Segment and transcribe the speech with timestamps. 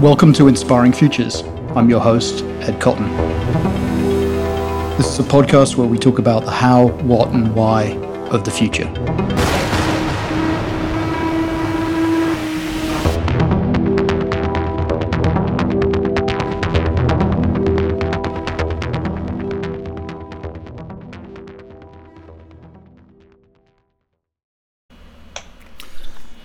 [0.00, 1.42] Welcome to Inspiring Futures.
[1.74, 3.08] I'm your host, Ed Cotton.
[4.96, 7.96] This is a podcast where we talk about the how, what, and why
[8.30, 8.86] of the future.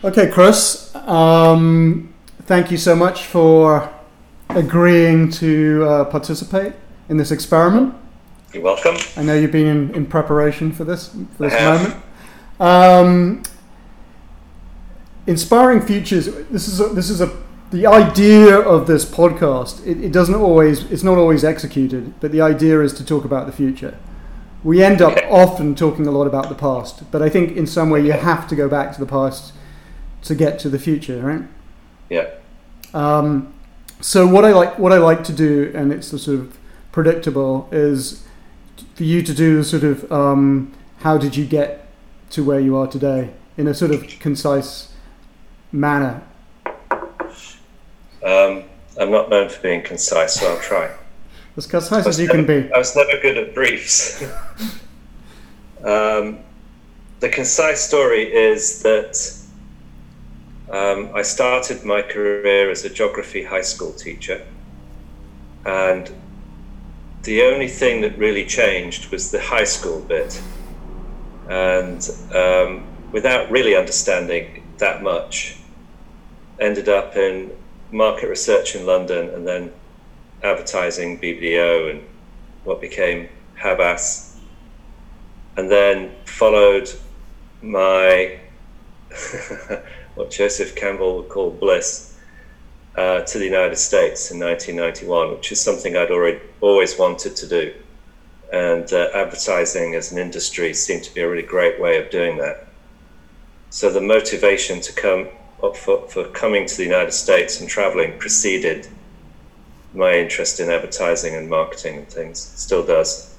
[0.03, 0.95] Okay, Chris.
[0.95, 2.12] Um,
[2.45, 3.91] thank you so much for
[4.49, 6.73] agreeing to uh, participate
[7.09, 7.95] in this experiment.
[8.53, 8.97] You're welcome.
[9.17, 12.03] I know you've been in, in preparation for this for this moment.
[12.59, 13.43] Um,
[15.25, 16.25] inspiring futures.
[16.25, 17.35] This is a, this is a
[17.71, 19.85] the idea of this podcast.
[19.87, 23.47] It, it doesn't always it's not always executed, but the idea is to talk about
[23.47, 23.97] the future.
[24.63, 27.89] We end up often talking a lot about the past, but I think in some
[27.89, 29.51] way you have to go back to the past
[30.21, 31.41] to get to the future, right?
[32.09, 32.29] Yeah.
[32.93, 33.53] Um,
[34.01, 36.57] so what I like what I like to do, and it's the sort of
[36.91, 38.25] predictable, is
[38.95, 41.87] for you to do the sort of um, how did you get
[42.31, 44.91] to where you are today in a sort of concise
[45.71, 46.21] manner.
[48.23, 48.63] Um,
[48.99, 50.91] I'm not known for being concise, so I'll try.
[51.57, 52.73] As concise as you never, can be.
[52.73, 54.23] I was never good at briefs.
[55.83, 56.39] um,
[57.19, 59.42] the concise story is that
[60.69, 64.45] um, I started my career as a geography high school teacher,
[65.65, 66.11] and
[67.23, 70.41] the only thing that really changed was the high school bit.
[71.49, 75.57] And um, without really understanding that much,
[76.59, 77.51] ended up in
[77.91, 79.71] market research in London and then
[80.43, 82.03] advertising BBDO and
[82.63, 84.37] what became Havas.
[85.55, 86.89] And then followed
[87.61, 88.39] my
[90.15, 92.13] what Joseph Campbell would call bliss,
[92.95, 97.47] uh, to the United States in 1991, which is something I'd already always wanted to
[97.47, 97.73] do.
[98.51, 102.37] And uh, advertising as an industry seemed to be a really great way of doing
[102.37, 102.67] that.
[103.71, 105.29] So the motivation to come
[105.75, 108.87] for, for coming to the United States and traveling preceded
[109.95, 112.39] my interest in advertising and marketing and things.
[112.39, 113.32] Still does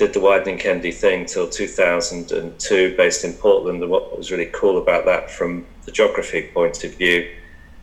[0.00, 3.82] did the Wieden Kennedy thing till 2002, based in Portland.
[3.82, 7.30] And what was really cool about that, from the geography point of view,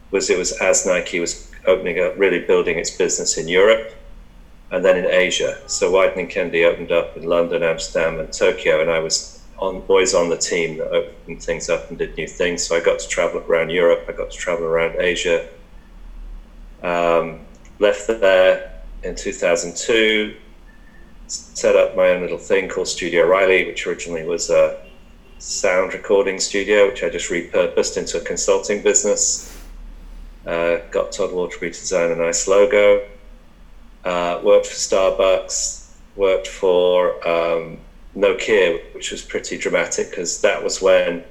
[0.10, 3.94] was it was as Nike was opening up, really building its business in Europe
[4.72, 5.60] and then in Asia.
[5.68, 10.16] So Wieden Kennedy opened up in London, Amsterdam, and Tokyo, and I was on, always
[10.16, 12.66] on the team that opened things up and did new things.
[12.66, 15.48] So I got to travel around Europe, I got to travel around Asia.
[16.82, 17.42] Um,
[17.78, 18.74] left there
[19.04, 20.36] in 2002
[21.28, 24.80] set up my own little thing called Studio Riley, which originally was a
[25.40, 29.56] sound recording studio, which I just repurposed into a consulting business.
[30.46, 33.06] Uh, got Todd Waterbury to design a nice logo.
[34.06, 35.86] Uh, worked for Starbucks.
[36.16, 37.78] Worked for um,
[38.16, 41.24] Nokia, which was pretty dramatic because that was when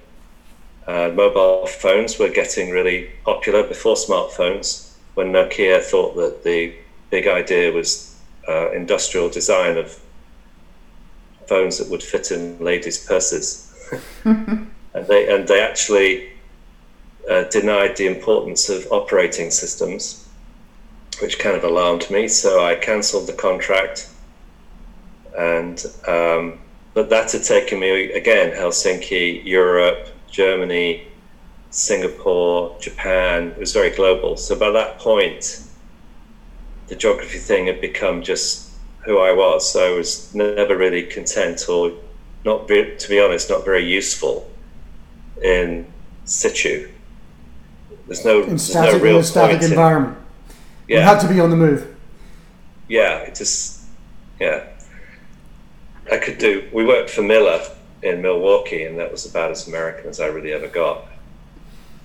[0.86, 4.92] uh, mobile phones were getting really popular before smartphones.
[5.14, 6.74] When Nokia thought that the
[7.10, 8.15] big idea was
[8.48, 9.98] uh, industrial design of
[11.46, 13.72] phones that would fit in ladies' purses.
[14.24, 16.30] and they and they actually
[17.30, 20.28] uh, denied the importance of operating systems,
[21.20, 22.28] which kind of alarmed me.
[22.28, 24.08] So I cancelled the contract,
[25.36, 26.58] and um,
[26.94, 31.06] but that had taken me again Helsinki, Europe, Germany,
[31.70, 33.48] Singapore, Japan.
[33.48, 34.36] It was very global.
[34.36, 35.65] So by that point,
[36.88, 38.70] the geography thing had become just
[39.04, 39.72] who I was.
[39.72, 41.92] So I was never really content or
[42.44, 44.50] not, be, to be honest, not very useful
[45.42, 45.86] in
[46.24, 46.90] situ.
[48.06, 50.16] There's no, in static, no real in static environment.
[50.16, 50.54] In,
[50.88, 50.98] yeah.
[50.98, 51.96] You had to be on the move.
[52.88, 53.84] Yeah, it just,
[54.38, 54.64] yeah.
[56.10, 57.60] I could do, we worked for Miller
[58.02, 61.06] in Milwaukee, and that was about as American as I really ever got.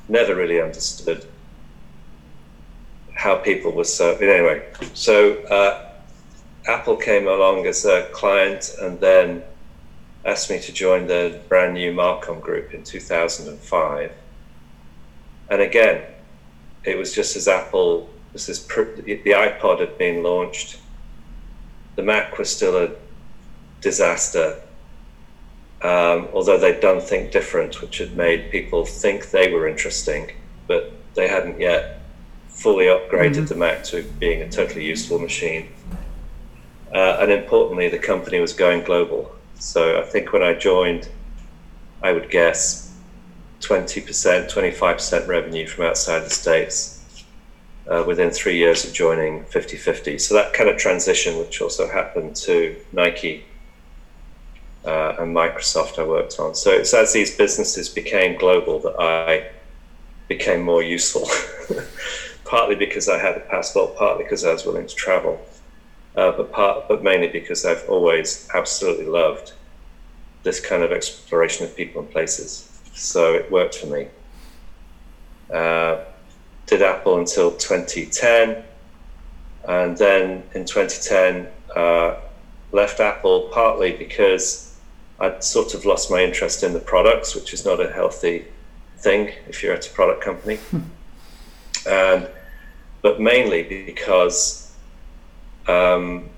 [0.09, 1.27] Never really understood
[3.21, 4.67] how people were so anyway.
[4.95, 5.91] So uh,
[6.67, 9.43] Apple came along as a client and then
[10.25, 14.11] asked me to join the brand new Marcom group in 2005.
[15.51, 16.01] And again,
[16.83, 20.79] it was just as Apple was this the iPod had been launched,
[21.97, 22.89] the Mac was still a
[23.81, 24.59] disaster.
[25.83, 30.31] Um, although they'd done Think Different, which had made people think they were interesting,
[30.65, 32.00] but they hadn't yet
[32.51, 33.45] fully upgraded mm-hmm.
[33.45, 35.69] the Mac to being a totally useful machine.
[36.93, 39.33] Uh, and importantly, the company was going global.
[39.55, 41.09] So I think when I joined,
[42.03, 42.93] I would guess
[43.61, 47.01] 20%, 25% revenue from outside the States.
[47.89, 50.19] uh, within three years of joining 50/50.
[50.19, 53.43] So that kind of transition, which also happened to Nike
[54.85, 56.55] uh, and Microsoft, I worked on.
[56.55, 59.49] So it's as these businesses became global that I
[60.27, 61.27] became more useful.
[62.51, 65.39] partly because I had a passport, partly because I was willing to travel,
[66.17, 69.53] uh, but part, but mainly because I've always absolutely loved
[70.43, 72.69] this kind of exploration of people and places.
[72.93, 74.07] So it worked for me.
[75.49, 76.03] Uh,
[76.65, 78.61] did Apple until 2010,
[79.69, 82.19] and then in 2010 uh,
[82.73, 84.77] left Apple partly because
[85.21, 88.45] I'd sort of lost my interest in the products, which is not a healthy
[88.97, 90.59] thing if you're at a product company.
[91.87, 92.27] and
[93.01, 94.73] but mainly because
[95.67, 96.29] um,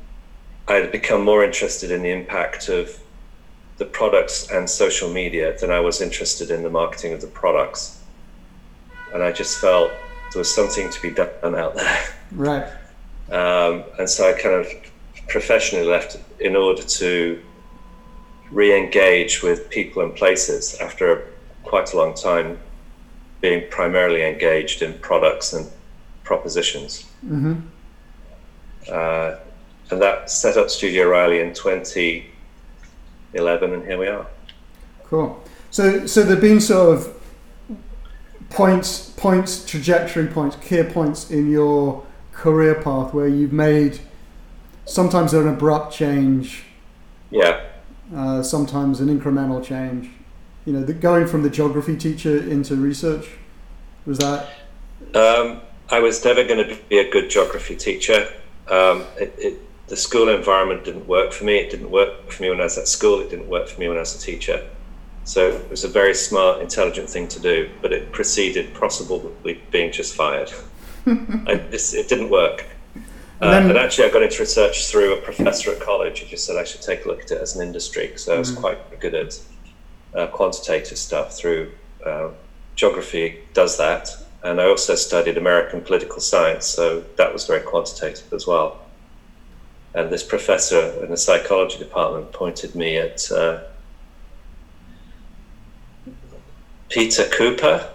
[0.68, 3.00] I had become more interested in the impact of
[3.77, 8.01] the products and social media than I was interested in the marketing of the products.
[9.13, 9.92] And I just felt
[10.31, 12.04] there was something to be done out there.
[12.31, 12.65] Right.
[13.30, 14.68] Um, and so I kind of
[15.27, 17.42] professionally left in order to
[18.51, 21.27] re engage with people and places after
[21.63, 22.60] quite a long time
[23.42, 25.69] being primarily engaged in products and
[26.23, 27.05] propositions.
[27.25, 27.61] Mm-hmm.
[28.91, 29.35] Uh,
[29.91, 34.27] and that set up Studio Riley in 2011, and here we are.
[35.05, 35.41] Cool.
[35.71, 37.19] So, so there've been sort of
[38.49, 43.99] points, points, trajectory points, key points in your career path where you've made
[44.85, 46.65] sometimes an abrupt change.
[47.31, 47.61] Yeah.
[48.13, 50.09] Uh, sometimes an incremental change.
[50.65, 53.29] You know, the, going from the geography teacher into research
[54.05, 54.49] was that.
[55.15, 55.61] Um,
[55.93, 58.27] I was never going to be a good geography teacher.
[58.67, 61.57] Um, it, it, the school environment didn't work for me.
[61.57, 63.19] It didn't work for me when I was at school.
[63.19, 64.67] It didn't work for me when I was a teacher.
[65.23, 69.91] So it was a very smart, intelligent thing to do, but it preceded possibly being
[69.91, 70.51] just fired.
[71.05, 72.65] I, it didn't work.
[73.39, 76.45] Uh, then, and actually, I got into research through a professor at college who just
[76.45, 78.13] said I should take a look at it as an industry.
[78.15, 78.59] So I was mm.
[78.59, 79.39] quite good at
[80.15, 81.71] uh, quantitative stuff through
[82.03, 82.29] uh,
[82.75, 88.31] geography, does that and I also studied American political science, so that was very quantitative
[88.33, 88.81] as well.
[89.93, 93.61] And this professor in the psychology department pointed me at uh,
[96.89, 97.89] Peter Cooper.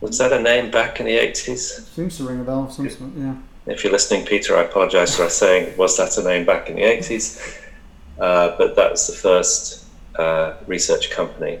[0.00, 1.86] Was that a name back in the 80s?
[1.94, 3.34] Seems to ring a bell, some sort, yeah.
[3.66, 6.82] If you're listening, Peter, I apologize for saying, was that a name back in the
[6.82, 7.60] 80s?
[8.18, 9.86] Uh, but that was the first
[10.16, 11.58] uh, research company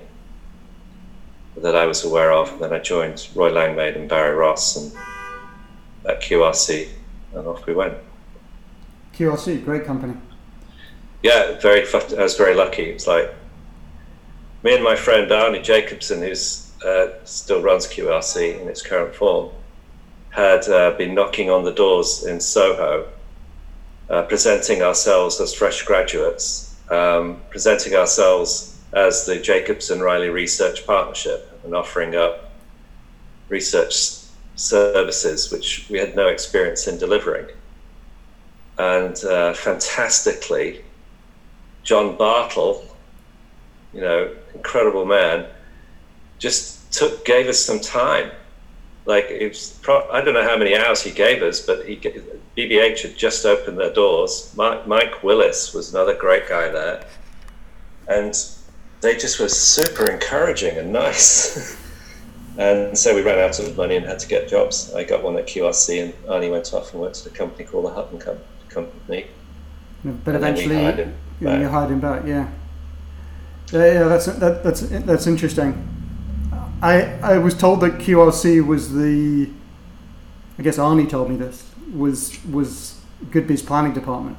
[1.56, 2.52] that I was aware of.
[2.52, 4.92] And then I joined Roy Langmaid and Barry Ross and
[6.06, 6.88] at QRC,
[7.34, 7.94] and off we went.
[9.16, 10.14] QRC, great company.
[11.22, 11.86] Yeah, very.
[11.86, 12.82] I was very lucky.
[12.82, 13.34] It's like
[14.62, 19.50] me and my friend Arnie Jacobson, who's uh, still runs QRC in its current form,
[20.30, 23.08] had uh, been knocking on the doors in Soho,
[24.10, 31.60] uh, presenting ourselves as fresh graduates, um, presenting ourselves as the Jacobson Riley Research Partnership
[31.64, 32.50] and offering up
[33.48, 33.94] research
[34.56, 37.46] services which we had no experience in delivering.
[38.78, 40.84] And uh, fantastically,
[41.82, 42.84] John Bartle,
[43.92, 45.46] you know, incredible man,
[46.38, 48.30] just took gave us some time.
[49.06, 51.96] Like it was, pro- I don't know how many hours he gave us, but he
[52.56, 54.52] BBH had just opened their doors.
[54.56, 57.04] Mike, Mike Willis was another great guy there,
[58.08, 58.34] and
[59.04, 61.78] they just were super encouraging and nice.
[62.58, 64.92] and so we ran out of money and had to get jobs.
[64.94, 67.84] I got one at QRC, and Arnie went off and worked at a company called
[67.84, 68.38] the Hutton Com-
[68.70, 69.26] Company.
[70.02, 72.24] But eventually, hired him you hired him back.
[72.26, 72.50] Yeah.
[73.72, 75.88] Yeah, yeah, that's that, that's that's interesting.
[76.82, 79.48] I I was told that QRC was the,
[80.58, 84.36] I guess Arnie told me this was was Goodby's planning department.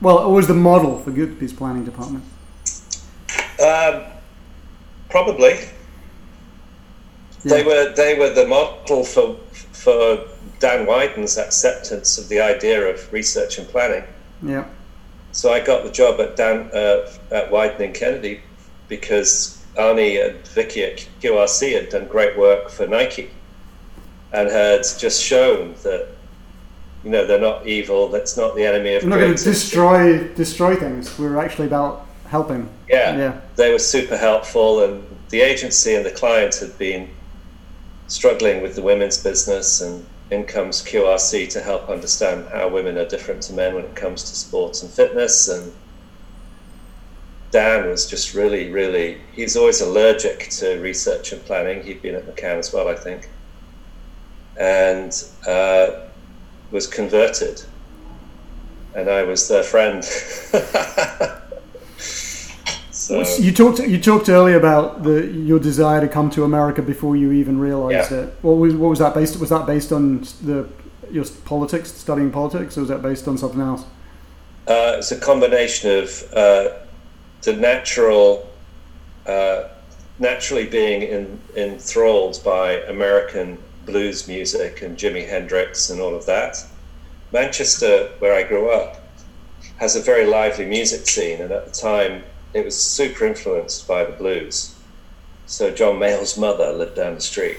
[0.00, 2.24] Well, it was the model for Goodby's planning department.
[3.60, 4.04] Um,
[5.08, 5.58] probably.
[7.44, 7.54] Yeah.
[7.54, 9.36] They were they were the model for
[9.72, 10.26] for
[10.58, 14.04] Dan Wieden's acceptance of the idea of research and planning.
[14.42, 14.66] Yeah.
[15.32, 18.40] So I got the job at Dan uh, at Wieden Kennedy
[18.88, 23.30] because Arnie and Vicky at QRC had done great work for Nike
[24.32, 26.08] and had just shown that
[27.04, 28.08] you know they're not evil.
[28.08, 29.02] That's not the enemy of.
[29.02, 31.18] We're not going to destroy destroy things.
[31.18, 32.68] We're actually about helping.
[32.88, 37.08] Yeah, yeah, they were super helpful, and the agency and the client had been
[38.08, 43.06] struggling with the women's business, and in comes QRC to help understand how women are
[43.08, 45.48] different to men when it comes to sports and fitness.
[45.48, 45.72] And
[47.52, 51.82] Dan was just really, really, he's always allergic to research and planning.
[51.84, 53.28] He'd been at McCann as well, I think.
[54.58, 55.12] and
[55.46, 55.90] uh,
[56.70, 57.62] was converted,
[58.94, 60.02] and I was their friend.
[63.06, 67.16] so you talked you talked earlier about the your desire to come to America before
[67.16, 68.18] you even realized yeah.
[68.18, 68.34] it.
[68.42, 69.38] What was what was that based?
[69.38, 70.68] Was that based on the
[71.10, 73.84] your politics, studying politics, or was that based on something else?
[74.66, 76.68] Uh, it's a combination of uh,
[77.42, 78.50] the natural,
[79.26, 79.68] uh,
[80.18, 86.56] naturally being in, enthralled by American blues music and Jimi Hendrix and all of that.
[87.32, 89.00] Manchester, where I grew up,
[89.76, 92.24] has a very lively music scene, and at the time
[92.56, 94.74] it was super influenced by the blues.
[95.44, 97.58] So John Mayall's mother lived down the street,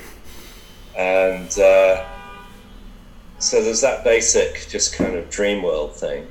[0.97, 2.03] and uh,
[3.39, 6.27] so there's that basic, just kind of dream world thing.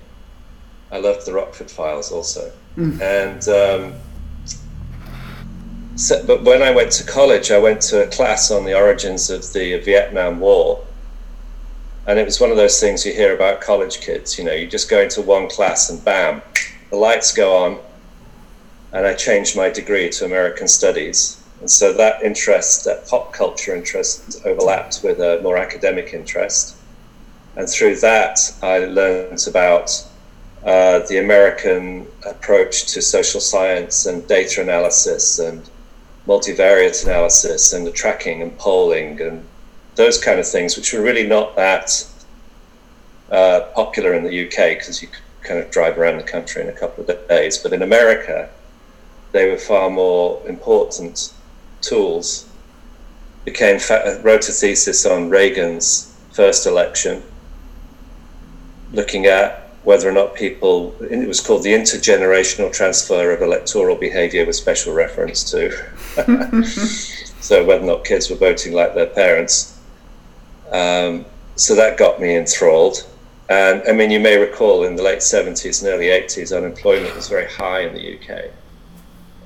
[0.91, 3.01] I loved the Rockford Files also, mm.
[3.01, 4.01] and um,
[5.95, 9.31] so, but when I went to college, I went to a class on the origins
[9.31, 10.85] of the Vietnam War,
[12.07, 14.37] and it was one of those things you hear about college kids.
[14.37, 16.43] You know, you just go into one class and bam,
[16.91, 17.79] the lights go on,
[18.97, 21.39] and I changed my degree to American Studies.
[21.61, 26.77] And so that interest, that pop culture interest, overlapped with a more academic interest.
[27.57, 29.91] And through that, I learned about
[30.65, 35.69] uh, the American approach to social science and data analysis and
[36.27, 39.45] multivariate analysis and the tracking and polling and
[39.97, 42.07] those kind of things, which were really not that
[43.31, 46.69] uh, popular in the UK because you could kind of drive around the country in
[46.71, 47.59] a couple of days.
[47.59, 48.49] But in America,
[49.37, 51.33] they were far more important
[51.83, 52.49] tools.
[53.45, 53.79] Became
[54.23, 57.23] wrote a thesis on Reagan's first election,
[58.93, 64.45] looking at whether or not people, it was called the intergenerational transfer of electoral behavior
[64.45, 65.71] with special reference to.
[67.41, 69.79] so whether or not kids were voting like their parents.
[70.73, 71.25] Um,
[71.55, 73.07] so that got me enthralled.
[73.49, 77.29] And I mean, you may recall in the late 70s and early 80s, unemployment was
[77.29, 78.51] very high in the UK.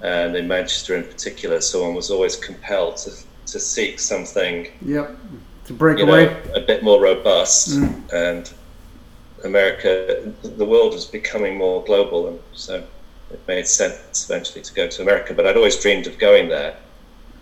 [0.02, 3.10] And in Manchester in particular, so one was always compelled to,
[3.46, 4.68] to seek something.
[4.82, 5.18] Yep,
[5.66, 6.26] to break away.
[6.26, 7.70] Know, a bit more robust.
[7.70, 8.12] Mm.
[8.12, 8.52] And
[9.44, 12.84] America, the world was becoming more global, and so
[13.30, 15.34] it made sense eventually to go to America.
[15.34, 16.76] But I'd always dreamed of going there.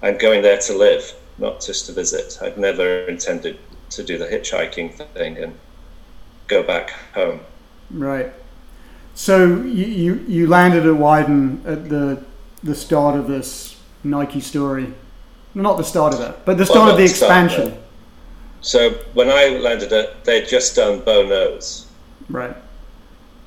[0.02, 2.38] I'm going there to live, not just to visit.
[2.40, 3.58] I'd never intended
[3.90, 5.58] to do the hitchhiking thing and
[6.46, 7.40] go back home.
[7.90, 8.32] Right.
[9.14, 12.22] So you, you, you landed at Wieden at the
[12.62, 14.92] the start of this Nike story.
[15.54, 17.66] Not the start of it, but the start well, of the expansion.
[17.66, 17.80] Start,
[18.60, 21.86] so when I landed at, they'd just done Bo Knows.
[22.28, 22.56] Right.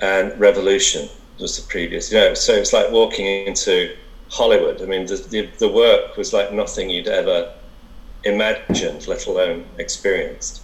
[0.01, 3.96] And Revolution was the previous, you know, so it's like walking into
[4.30, 4.82] Hollywood.
[4.82, 7.53] I mean, the, the, the work was like nothing you'd ever
[8.24, 10.62] imagined, let alone experienced.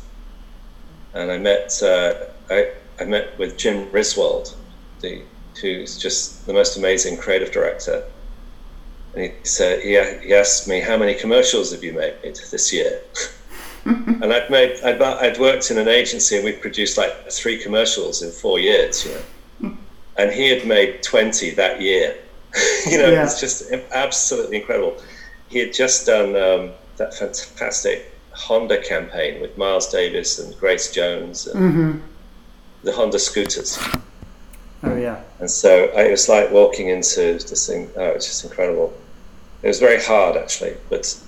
[1.13, 2.13] And I met, uh,
[2.50, 4.56] I, I met with Jim Riswold,
[5.01, 5.22] the,
[5.62, 8.04] who's just the most amazing creative director.
[9.17, 9.93] And he said, he,
[10.27, 13.01] he asked me, how many commercials have you made this year?
[13.86, 18.21] and I'd made, I'd, I'd worked in an agency and we'd produced like three commercials
[18.21, 19.75] in four years, you know.
[20.19, 22.15] And he had made 20 that year.
[22.88, 23.24] you know, yeah.
[23.24, 25.01] it's just absolutely incredible.
[25.47, 31.47] He had just done um, that fantastic Honda campaign with Miles Davis and Grace Jones
[31.47, 32.00] and mm-hmm.
[32.83, 33.79] the Honda scooters.
[34.83, 35.24] Oh, yeah.
[35.39, 37.89] And so it was like walking into this thing.
[37.95, 38.93] Oh, it was just incredible.
[39.63, 41.19] It was very hard, actually, but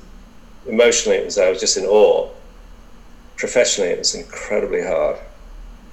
[0.67, 2.29] emotionally, it was I was just in awe
[3.39, 5.17] professionally, it was incredibly hard.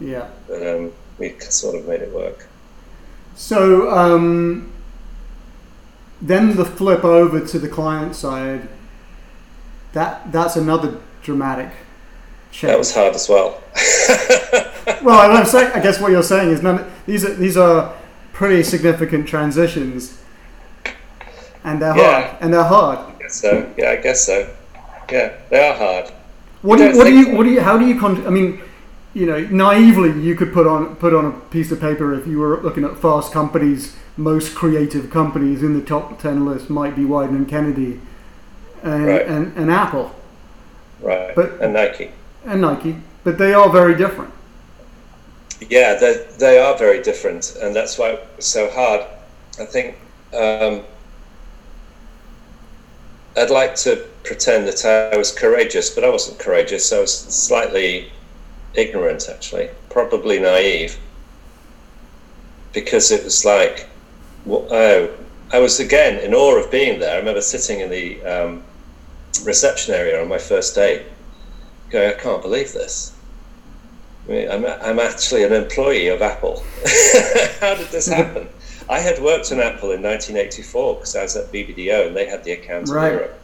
[0.01, 0.29] Yeah.
[0.49, 2.49] But um, we sort of made it work.
[3.37, 4.73] So um,
[6.21, 8.69] then the flip over to the client side.
[9.93, 11.71] That that's another dramatic
[12.51, 12.73] change.
[12.73, 13.63] That was hard as well.
[15.03, 16.91] well, I'm saying, I guess what you're saying is none.
[17.07, 17.95] These are these are
[18.33, 20.21] pretty significant transitions,
[21.67, 22.23] and they're yeah.
[22.23, 22.37] hard.
[22.41, 22.99] And they're hard.
[22.99, 23.75] I guess so.
[23.77, 24.49] Yeah, I guess so.
[25.13, 26.11] Yeah, they are hard.
[26.63, 28.61] What do you, what do you, what do you, how do you, con- I mean,
[29.15, 32.39] you know, naively, you could put on put on a piece of paper if you
[32.39, 37.03] were looking at Fast Company's, most creative companies in the top ten list might be
[37.03, 38.01] Wieden and Kennedy,
[38.83, 39.27] and, right.
[39.27, 40.15] and, and Apple,
[41.01, 41.35] right?
[41.35, 42.11] But and Nike
[42.45, 44.33] and Nike, but they are very different.
[45.71, 49.03] Yeah, they they are very different, and that's why it's so hard.
[49.59, 49.97] I think
[50.35, 50.83] um,
[53.37, 56.93] I'd like to pretend that I was courageous, but I wasn't courageous.
[56.93, 58.11] I was slightly
[58.75, 60.99] ignorant, actually, probably naive,
[62.73, 63.89] because it was like,
[64.49, 65.11] oh,
[65.53, 67.15] I was again in awe of being there.
[67.15, 68.65] I remember sitting in the um,
[69.45, 71.05] reception area on my first day,
[71.91, 73.15] going, I can't believe this.
[74.27, 76.65] I mean, I'm, I'm actually an employee of Apple.
[77.61, 78.49] How did this happen?
[78.89, 82.45] I had worked on Apple in 1984 because I was at BBDO and they had
[82.45, 83.09] the account Right.
[83.09, 83.41] in Europe.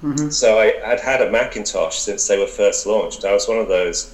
[0.00, 3.24] hmm So I had had a Macintosh since they were first launched.
[3.24, 4.12] I was one of those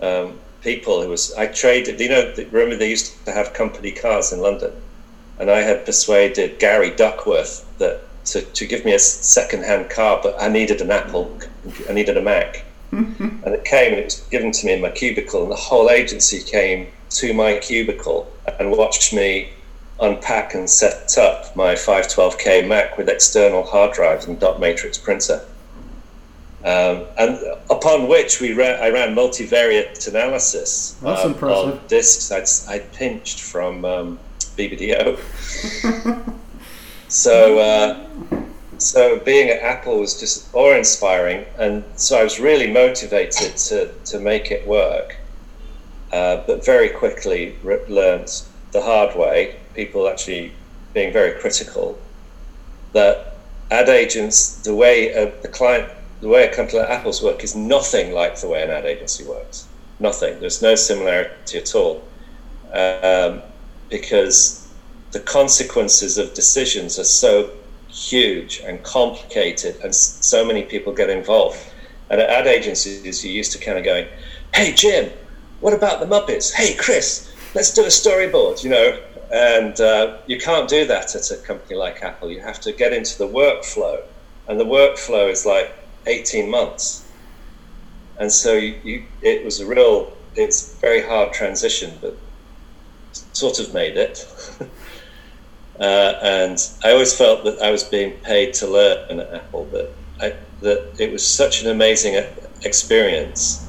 [0.00, 1.98] um, people who was I traded.
[2.00, 4.72] You know, remember they used to have company cars in London,
[5.38, 10.34] and I had persuaded Gary Duckworth that to, to give me a second-hand car, but
[10.40, 11.36] I needed an Apple.
[11.88, 12.62] I needed a Mac,
[12.92, 15.90] and it came and it was given to me in my cubicle, and the whole
[15.90, 19.48] agency came to my cubicle and watched me
[20.00, 25.40] unpack and set up my 512k Mac with external hard drives and dot matrix printer.
[26.64, 31.80] Um, and upon which we ran, I ran multivariate analysis That's um, impressive.
[31.80, 34.18] on disks I'd, I'd pinched from um,
[34.56, 35.18] BBDO.
[37.08, 38.06] so, uh,
[38.78, 44.18] so being at Apple was just awe-inspiring, and so I was really motivated to to
[44.18, 45.16] make it work.
[46.12, 48.30] Uh, but very quickly re- learned
[48.72, 49.56] the hard way.
[49.74, 50.52] People actually
[50.92, 51.98] being very critical
[52.92, 53.36] that
[53.70, 55.90] ad agents, the way a, the client,
[56.20, 59.24] the way a company like Apple's work is nothing like the way an ad agency
[59.24, 59.66] works.
[59.98, 60.40] Nothing.
[60.40, 62.02] There's no similarity at all,
[62.72, 63.42] um,
[63.90, 64.68] because
[65.12, 67.50] the consequences of decisions are so
[67.88, 71.58] huge and complicated, and so many people get involved.
[72.10, 74.06] And at ad agencies, you're used to kind of going,
[74.54, 75.10] "Hey Jim,
[75.60, 76.52] what about the Muppets?
[76.52, 78.98] Hey Chris, let's do a storyboard," you know.
[79.32, 82.30] And uh, you can't do that at a company like Apple.
[82.30, 83.98] You have to get into the workflow,
[84.48, 85.74] and the workflow is like
[86.06, 87.10] 18 months.
[88.18, 92.16] And so you, you, it was a real, it's a very hard transition, but
[93.12, 94.18] sort of made it.
[95.80, 99.98] uh, and I always felt that I was being paid to learn at Apple, but
[100.20, 102.24] I, that it was such an amazing e-
[102.64, 103.60] experience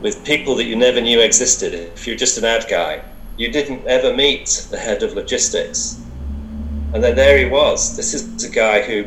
[0.00, 1.74] with people that you never knew existed.
[1.74, 3.02] If you're just an ad guy,
[3.38, 6.00] you didn't ever meet the head of logistics.
[6.92, 7.96] And then there he was.
[7.96, 9.06] This is a guy who,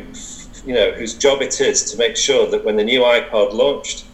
[0.66, 4.06] you know, whose job it is to make sure that when the new iPod launched,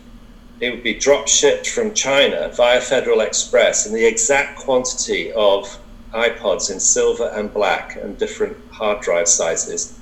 [0.59, 5.79] it would be drop shipped from China via Federal Express in the exact quantity of
[6.13, 10.01] iPods in silver and black and different hard drive sizes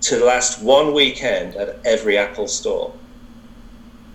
[0.00, 2.94] to last one weekend at every Apple store.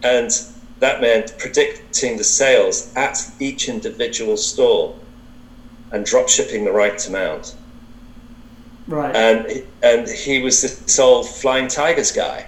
[0.02, 0.32] And
[0.80, 4.96] that meant predicting the sales at each individual store
[5.92, 7.56] and drop shipping the right amount.
[8.88, 9.16] Right.
[9.16, 12.48] And and he was this old Flying Tigers guy.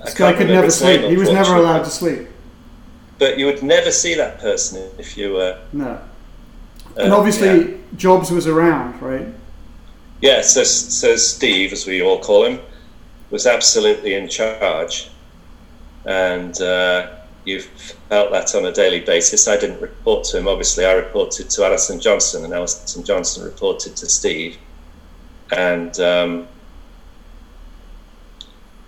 [0.00, 1.00] I this guy could never name, sleep.
[1.02, 2.28] He was never allowed to sleep.
[3.18, 5.60] But you would never see that person if you were.
[5.72, 5.90] No.
[5.90, 6.00] uh,
[6.96, 7.76] And obviously, yeah.
[7.96, 9.26] Jobs was around, right?
[10.22, 12.60] Yeah, so, so Steve, as we all call him,
[13.30, 15.10] was absolutely in charge.
[16.04, 17.10] And uh,
[17.44, 19.48] you felt that on a daily basis.
[19.48, 20.48] I didn't report to him.
[20.48, 24.58] Obviously, I reported to Alison Johnson, and Alison Johnson reported to Steve.
[25.50, 26.48] And um,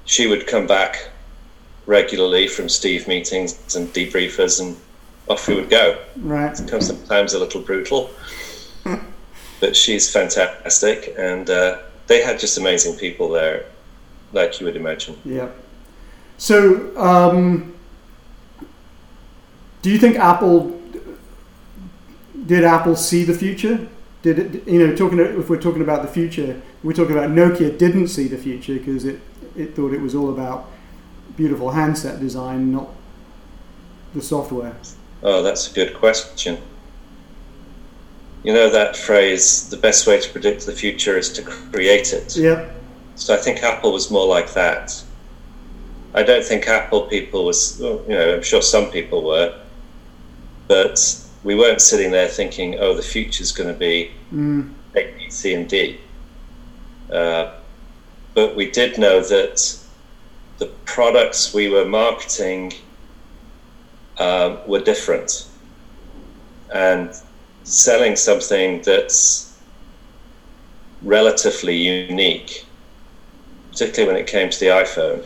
[0.04, 1.10] she would come back
[1.86, 4.76] regularly from Steve meetings and debriefers, and
[5.28, 5.98] off we would go.
[6.16, 6.56] Right.
[6.56, 8.10] Becomes sometimes a little brutal,
[9.60, 13.66] but she's fantastic, and uh, they had just amazing people there,
[14.32, 15.18] like you would imagine.
[15.24, 15.48] Yeah.
[16.38, 17.73] So, um,
[19.84, 20.80] do you think Apple
[22.46, 23.86] did Apple see the future?
[24.22, 24.96] Did it, you know?
[24.96, 28.78] Talking if we're talking about the future, we're talking about Nokia didn't see the future
[28.78, 29.20] because it
[29.54, 30.70] it thought it was all about
[31.36, 32.88] beautiful handset design, not
[34.14, 34.74] the software.
[35.22, 36.56] Oh, that's a good question.
[38.42, 42.38] You know that phrase, the best way to predict the future is to create it.
[42.38, 42.70] Yeah.
[43.16, 45.04] So I think Apple was more like that.
[46.14, 49.60] I don't think Apple people was, well, you know, I'm sure some people were,
[50.68, 54.72] but we weren't sitting there thinking, oh, the future's going to be Mm.
[54.96, 55.98] A, B, C, and D.
[57.12, 57.52] Uh,
[58.34, 59.78] but we did know that
[60.58, 62.72] the products we were marketing
[64.18, 65.46] um, were different.
[66.72, 67.14] And
[67.62, 69.56] selling something that's
[71.02, 72.66] relatively unique,
[73.70, 75.24] particularly when it came to the iPhone,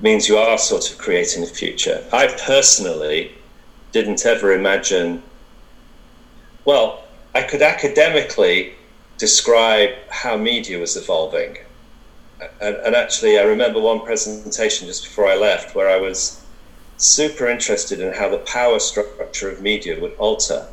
[0.00, 2.04] means you are sort of creating the future.
[2.12, 3.32] I personally
[3.92, 5.22] didn't ever imagine,
[6.64, 8.74] well, I could academically
[9.18, 11.58] describe how media was evolving.
[12.60, 16.44] And, and actually, I remember one presentation just before I left where I was
[16.96, 20.66] super interested in how the power structure of media would alter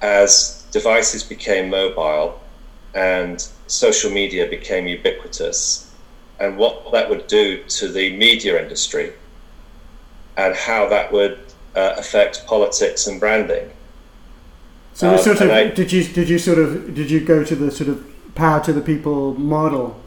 [0.00, 2.40] as devices became mobile
[2.94, 5.87] and social media became ubiquitous
[6.40, 9.12] and what that would do to the media industry
[10.36, 11.38] and how that would
[11.74, 13.70] uh, affect politics and branding.
[14.94, 17.54] So, um, sort of, I, did you did you sort of did you go to
[17.54, 20.00] the sort of power to the people model,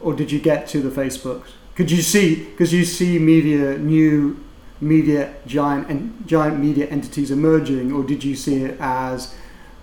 [0.00, 1.48] or did you get to the Facebooks?
[1.74, 4.44] Could you see because you see media new
[4.80, 9.34] media giant and giant media entities emerging, or did you see it as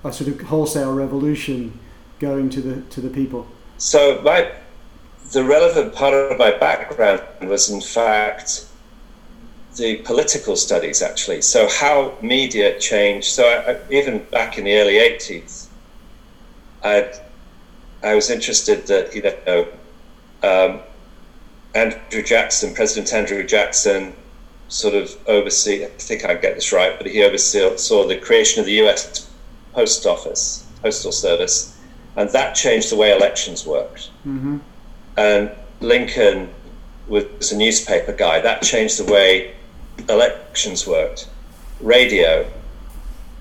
[0.03, 1.77] a sort of wholesale revolution
[2.19, 3.47] going to the to the people?
[3.77, 4.51] So my
[5.35, 8.65] the relevant part of my background was in fact
[9.75, 11.41] the political studies actually.
[11.41, 13.27] So how media changed.
[13.27, 15.67] So I, even back in the early 80s,
[16.85, 17.11] I
[18.01, 19.67] I was interested that you know
[20.51, 20.79] um,
[21.73, 24.15] Andrew Jackson, President Andrew Jackson,
[24.69, 25.83] sort of oversee.
[25.83, 29.29] I think I get this right, but he oversaw the creation of the U.S.
[29.73, 31.77] Post Office, Postal Service,
[32.15, 34.11] and that changed the way elections worked.
[34.25, 34.59] Mm-hmm.
[35.17, 35.51] And
[35.81, 36.53] Lincoln
[37.07, 38.39] was a newspaper guy.
[38.41, 39.53] That changed the way
[40.09, 41.29] elections worked.
[41.79, 42.49] Radio,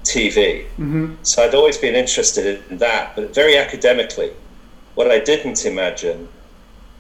[0.05, 0.67] TV.
[0.77, 1.15] Mm-hmm.
[1.23, 4.33] So I'd always been interested in that, but very academically.
[4.95, 6.29] What I didn't imagine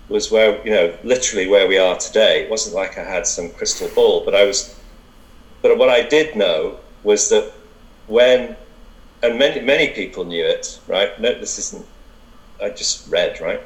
[0.08, 2.42] was where, you know, literally where we are today.
[2.42, 4.78] It wasn't like I had some crystal ball, but I was,
[5.62, 7.52] but what I did know was that
[8.06, 8.56] when,
[9.22, 11.18] and many, many people knew it, right?
[11.20, 11.86] No, this isn't,
[12.62, 13.62] I just read, right?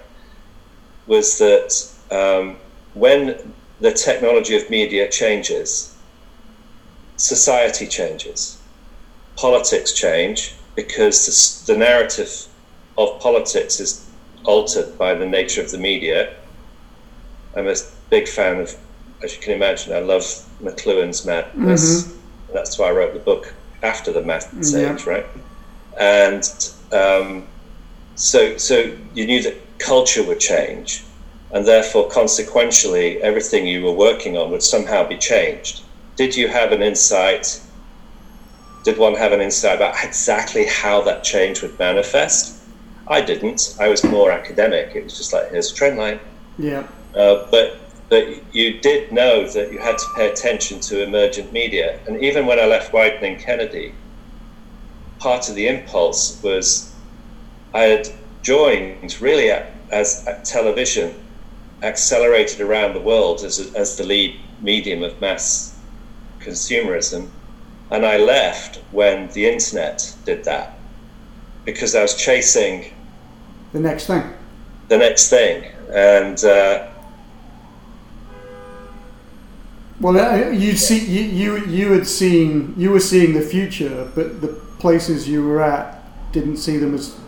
[1.09, 1.71] Was that
[2.11, 2.57] um,
[2.95, 5.97] when the technology of media changes,
[7.17, 8.59] society changes,
[9.37, 12.47] politics change because the, the narrative
[12.97, 14.09] of politics is
[14.45, 16.35] altered by the nature of the media.
[17.57, 17.75] I'm a
[18.11, 18.77] big fan of,
[19.23, 20.23] as you can imagine, I love
[20.63, 22.05] McLuhan's Madness.
[22.05, 22.53] Mm-hmm.
[22.53, 24.95] That's why I wrote the book after the Madness yeah.
[24.95, 25.27] age, right?
[25.99, 26.45] And
[26.93, 27.47] um,
[28.15, 31.05] so, so you knew that culture would change,
[31.53, 35.83] and therefore, consequentially, everything you were working on would somehow be changed.
[36.17, 37.61] Did you have an insight?
[38.85, 42.61] Did one have an insight about exactly how that change would manifest?
[43.07, 43.77] I didn't.
[43.81, 44.95] I was more academic.
[44.95, 46.21] It was just like, here's a trend line.
[46.59, 46.87] Yeah.
[47.15, 52.01] Uh, but but you did know that you had to pay attention to emergent media.
[52.07, 53.95] And even when I left Wieden Kennedy,
[55.19, 56.95] part of the impulse was
[57.75, 58.09] I had
[58.43, 59.51] joined really
[59.91, 61.15] as television
[61.83, 65.79] accelerated around the world as, as the lead medium of mass
[66.41, 67.29] consumerism.
[67.91, 70.79] And I left when the internet did that
[71.65, 72.93] because I was chasing
[73.73, 74.23] the next thing.
[74.89, 76.89] The next thing, and uh,
[80.01, 84.41] well, uh, you see, you, you you had seen you were seeing the future, but
[84.41, 84.49] the
[84.79, 87.19] places you were at didn't see them as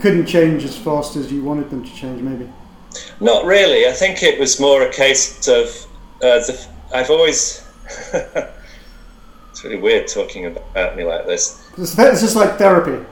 [0.00, 2.22] couldn't change as fast as you wanted them to change.
[2.22, 2.48] Maybe.
[3.20, 3.86] Not really.
[3.86, 5.68] I think it was more a case of
[6.22, 6.66] uh, the.
[6.94, 7.66] I've always.
[8.12, 11.70] it's really weird talking about me like this.
[11.76, 13.04] It's, it's just like therapy.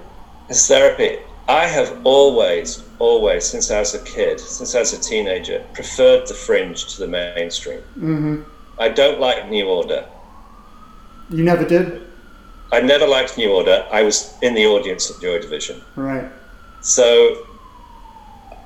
[0.48, 1.18] It's therapy.
[1.48, 6.26] I have always, always, since I was a kid, since I was a teenager, preferred
[6.26, 7.80] the fringe to the mainstream.
[7.96, 8.42] Mm-hmm.
[8.78, 10.06] I don't like New Order.
[11.30, 12.02] You never did?
[12.72, 13.86] I never liked New Order.
[13.92, 15.82] I was in the audience at Joy Division.
[15.94, 16.28] Right.
[16.86, 17.44] So,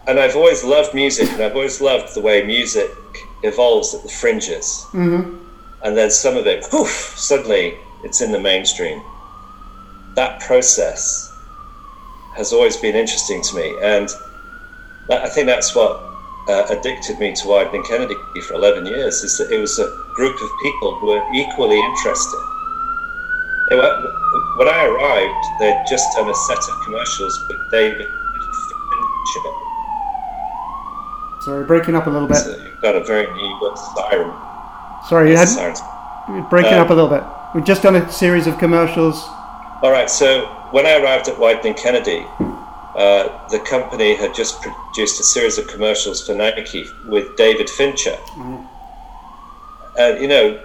[0.07, 2.91] and I've always loved music, and I've always loved the way music
[3.43, 4.87] evolves at the fringes.
[4.93, 5.39] Mm-hmm.
[5.83, 9.03] And then some of it, poof, suddenly it's in the mainstream.
[10.17, 11.33] That process
[12.37, 14.11] has always been interesting to me, and
[15.11, 16.03] I think that's what
[16.47, 19.23] uh, addicted me to Wieden Kennedy for 11 years.
[19.23, 22.41] Is that it was a group of people who were equally interested.
[23.71, 29.51] When I arrived, they'd just done a set of commercials with David Fincher.
[31.41, 32.37] Sorry, breaking up a little bit.
[32.37, 34.33] So you've got a very new siren.
[35.09, 35.49] Sorry, you had
[36.51, 37.25] breaking um, up a little bit.
[37.55, 39.25] We've just done a series of commercials.
[39.83, 42.27] All right, so when I arrived at Wieden Kennedy,
[42.95, 48.17] uh, the company had just produced a series of commercials for Nike with David Fincher.
[48.35, 48.67] Mm.
[49.99, 50.61] And, you know,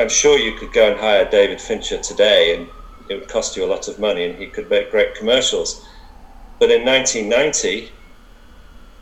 [0.00, 2.68] I'm sure you could go and hire David Fincher today and
[3.10, 5.86] it would cost you a lot of money and he could make great commercials.
[6.58, 7.90] But in 1990,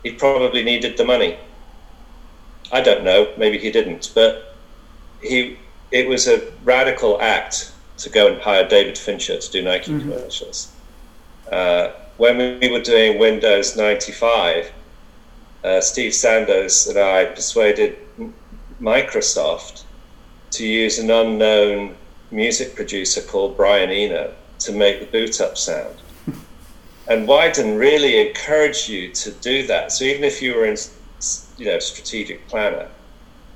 [0.03, 1.37] he probably needed the money.
[2.73, 4.57] I don't know, maybe he didn't, but
[5.21, 5.57] he
[5.91, 10.11] it was a radical act to go and hire David Fincher to do Nike mm-hmm.
[10.11, 10.71] commercials.
[11.51, 14.71] Uh, when we were doing Windows 95,
[15.63, 17.97] uh, Steve Sandoz and I persuaded
[18.79, 19.83] Microsoft
[20.51, 21.95] to use an unknown
[22.31, 25.95] music producer called Brian Eno to make the boot up sound.
[27.07, 29.91] and Wieden really encouraged you to do that.
[29.91, 30.77] So even if you were in
[31.57, 32.87] you know, strategic planner,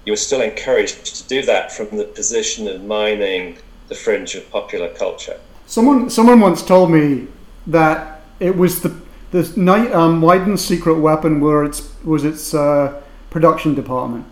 [0.06, 4.50] you were still encouraged to do that from the position of mining the fringe of
[4.50, 5.40] popular culture.
[5.66, 7.28] Someone, someone once told me
[7.68, 8.94] that it was the
[9.34, 13.02] the night um, Wieden's secret weapon were its was its uh,
[13.32, 14.26] production department.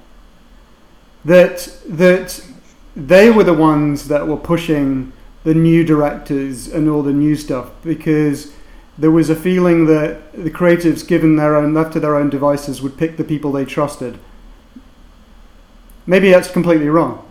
[1.25, 2.45] That that
[2.95, 7.71] they were the ones that were pushing the new directors and all the new stuff
[7.83, 8.53] because
[8.97, 12.81] there was a feeling that the creatives, given their own left to their own devices,
[12.81, 14.19] would pick the people they trusted.
[16.05, 17.25] Maybe that's completely wrong,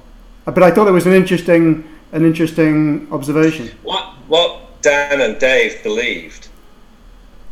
[0.44, 3.70] but I thought it was an interesting an interesting observation.
[3.82, 6.48] What what Dan and Dave believed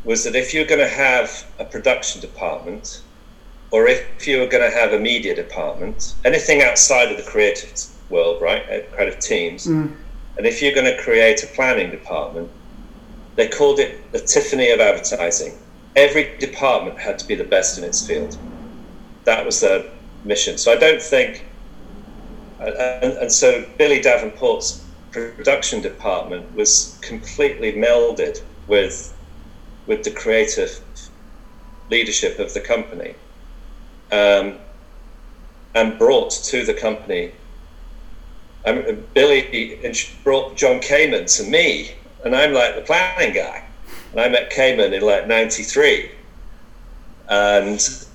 [0.05, 3.03] was that if you're going to have a production department,
[3.71, 7.71] or if you were going to have a media department, anything outside of the creative
[8.11, 9.95] world, right, creative teams, mm.
[10.37, 12.51] and if you're going to create a planning department,
[13.37, 15.57] they called it the Tiffany of advertising.
[15.95, 18.37] Every department had to be the best in its field.
[19.25, 19.85] That was their
[20.25, 20.59] mission.
[20.59, 21.45] So I don't think,
[22.61, 29.15] and, and so Billy Davenport's production department was completely melded with
[29.87, 30.81] with the creative
[31.91, 33.15] leadership of the company
[34.13, 34.59] um,
[35.75, 37.33] and brought to the company.
[38.67, 39.81] Um, Billy
[40.25, 41.93] brought Jon Kamen to me,
[42.25, 43.65] and I'm like the planning guy.
[44.13, 46.11] And I met Kamen in like '93,
[47.29, 48.07] and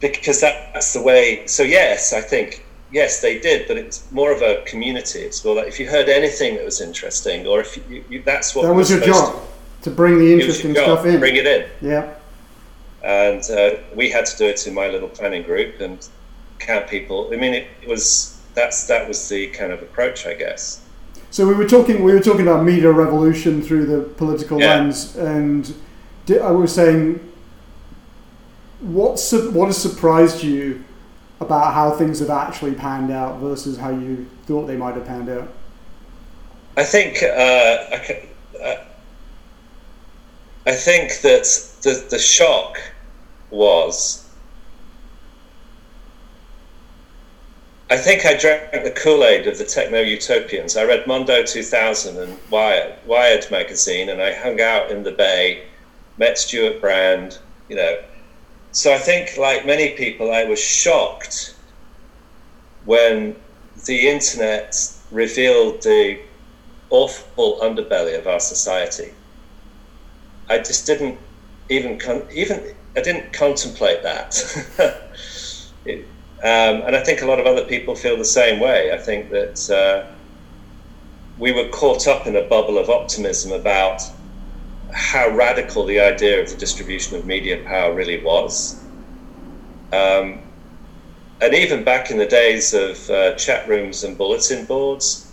[0.00, 1.46] because that, that's the way.
[1.46, 5.20] So yes, I think yes they did, but it's more of a community.
[5.20, 8.54] It's more like if you heard anything that was interesting, or if you, you that's
[8.54, 9.40] what that was your job.
[9.82, 11.20] To, to bring the interesting stuff in.
[11.20, 11.68] Bring it in.
[11.80, 12.14] Yeah.
[13.02, 16.06] And uh, we had to do it in my little planning group and
[16.58, 17.30] count people.
[17.32, 20.82] I mean, it, it was that's that was the kind of approach, I guess.
[21.30, 24.76] So we were talking we were talking about media revolution through the political yeah.
[24.76, 25.72] lens, and
[26.28, 27.20] I was saying,
[28.80, 30.84] what su- what has surprised you
[31.40, 35.28] about how things have actually panned out versus how you thought they might have panned
[35.28, 35.48] out?
[36.76, 38.28] I think uh, I,
[38.62, 38.84] uh,
[40.66, 41.44] I think that
[41.82, 42.78] the, the shock
[43.50, 44.29] was
[47.90, 50.76] I think I drank the Kool Aid of the techno utopians.
[50.76, 55.64] I read Mondo 2000 and Wired, Wired magazine, and I hung out in the Bay,
[56.16, 57.98] met Stewart Brand, you know.
[58.70, 61.56] So I think, like many people, I was shocked
[62.84, 63.34] when
[63.86, 64.76] the internet
[65.10, 66.20] revealed the
[66.90, 69.12] awful underbelly of our society.
[70.48, 71.18] I just didn't
[71.68, 74.40] even con- even I didn't contemplate that.
[75.84, 76.06] it,
[76.42, 78.92] um, and I think a lot of other people feel the same way.
[78.92, 80.10] I think that uh,
[81.38, 84.02] we were caught up in a bubble of optimism about
[84.92, 88.82] how radical the idea of the distribution of media power really was.
[89.92, 90.40] Um,
[91.42, 95.30] and even back in the days of uh, chat rooms and bulletin boards,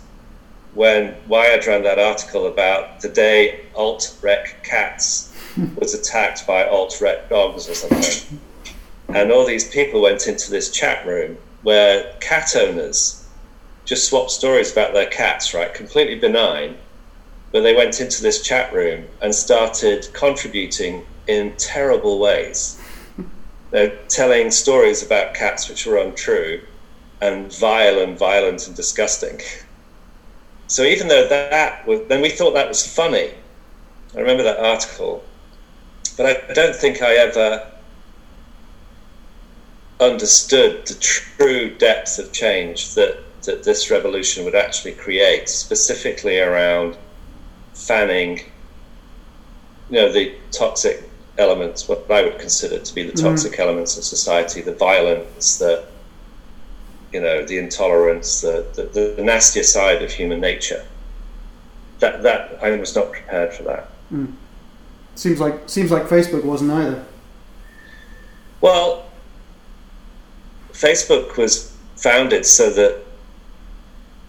[0.74, 5.34] when Wired ran that article about the day alt-rec cats
[5.76, 8.40] was attacked by alt-rec dogs or something.
[9.08, 13.26] And all these people went into this chat room where cat owners
[13.84, 15.72] just swapped stories about their cats, right?
[15.72, 16.76] Completely benign.
[17.50, 22.78] But they went into this chat room and started contributing in terrible ways.
[23.70, 26.60] They're telling stories about cats which were untrue
[27.22, 29.40] and vile and violent and disgusting.
[30.70, 33.30] So even though that was, then we thought that was funny.
[34.14, 35.24] I remember that article,
[36.18, 37.66] but I don't think I ever
[40.00, 46.96] understood the true depth of change that, that this revolution would actually create, specifically around
[47.74, 48.38] fanning,
[49.90, 53.26] you know, the toxic elements, what I would consider to be the mm-hmm.
[53.26, 53.58] toxic mm.
[53.60, 55.84] elements of society, the violence, the
[57.12, 60.84] you know, the intolerance, the, the, the nastier side of human nature.
[62.00, 63.90] That, that I was not prepared for that.
[64.12, 64.34] Mm.
[65.14, 67.04] Seems like seems like Facebook wasn't either.
[68.60, 69.07] Well,
[70.78, 73.02] Facebook was founded so that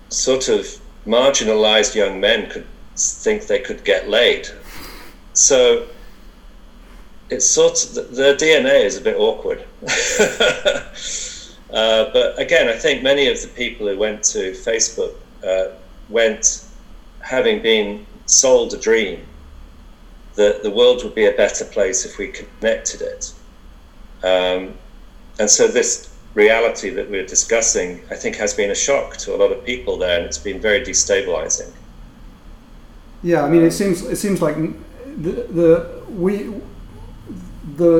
[0.09, 0.65] sort of
[1.05, 4.49] marginalized young men could think they could get laid.
[5.33, 5.88] So
[7.29, 9.63] it's sort of the, the DNA is a bit awkward.
[11.71, 15.13] Uh, but again, I think many of the people who went to Facebook
[15.45, 15.75] uh,
[16.09, 16.65] went
[17.21, 19.23] having been sold a dream
[20.33, 23.33] that the world would be a better place if we connected it.
[24.23, 24.73] Um,
[25.39, 26.08] and so this
[26.45, 29.93] reality that we're discussing, I think, has been a shock to a lot of people
[30.04, 31.71] there, and it's been very destabilizing.
[33.21, 34.56] Yeah, I mean, it seems it seems like
[35.25, 35.69] the, the
[36.25, 36.32] we
[37.78, 37.93] the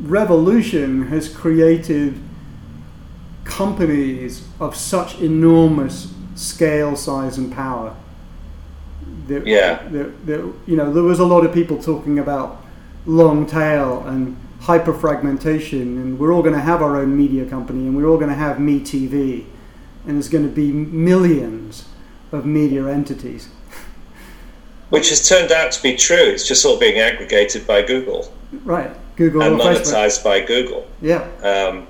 [0.00, 2.10] revolution has created
[3.44, 7.94] companies of such enormous scale, size, and power.
[9.28, 9.88] That, Yeah.
[9.92, 12.48] that, that, you know, there was a lot of people talking about
[13.06, 17.80] long tail and hyper fragmentation, and we're all going to have our own media company,
[17.86, 19.44] and we're all going to have Me TV,
[20.06, 21.86] and there's going to be millions
[22.32, 23.48] of media entities.
[24.88, 26.16] Which has turned out to be true.
[26.16, 28.32] It's just all being aggregated by Google
[28.64, 29.92] Right, Google and or Facebook.
[29.92, 30.86] monetized by Google.
[31.02, 31.86] Yeah, Um,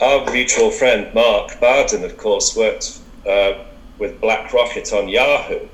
[0.00, 3.52] our mutual friend Mark Barden, of course, worked uh,
[3.98, 5.68] with Black Rocket on Yahoo.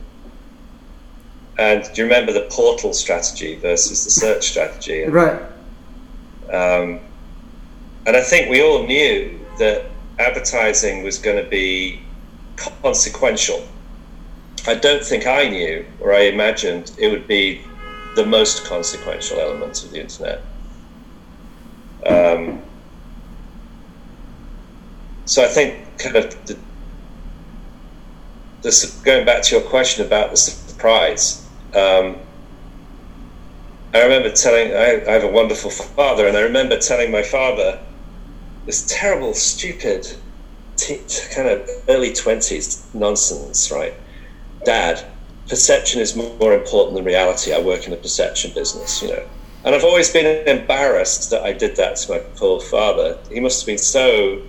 [1.58, 5.02] And do you remember the portal strategy versus the search strategy?
[5.02, 5.42] And, right.
[6.52, 7.00] um,
[8.06, 9.86] and I think we all knew that
[10.18, 12.00] advertising was going to be
[12.56, 13.66] consequential.
[14.66, 17.62] I don't think I knew or I imagined it would be
[18.16, 20.42] the most consequential element of the internet.
[22.06, 22.62] Um,
[25.24, 26.58] so I think kind of the,
[28.62, 31.45] this going back to your question about the surprise.
[31.76, 32.16] Um,
[33.92, 37.78] I remember telling I, I have a wonderful father, and I remember telling my father
[38.64, 40.06] this terrible, stupid,
[40.76, 41.00] t-
[41.34, 43.94] kind of early twenties nonsense, right?
[44.64, 45.04] Dad,
[45.48, 47.52] perception is more important than reality.
[47.52, 49.22] I work in the perception business, you know.
[49.64, 53.18] And I've always been embarrassed that I did that to my poor father.
[53.30, 54.42] He must have been so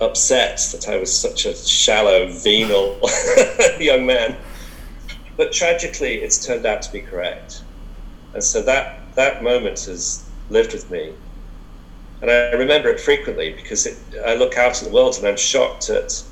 [0.00, 3.00] upset that I was such a shallow, venal
[3.80, 4.36] young man.
[5.36, 7.62] But tragically, it's turned out to be correct.
[8.34, 11.12] And so that, that moment has lived with me.
[12.22, 15.36] And I remember it frequently because it, I look out at the world and I'm
[15.36, 16.22] shocked at,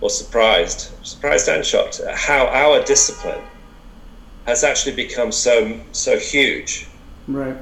[0.00, 3.42] or surprised, surprised and shocked at how our discipline
[4.46, 6.88] has actually become so so huge.
[7.28, 7.56] Right.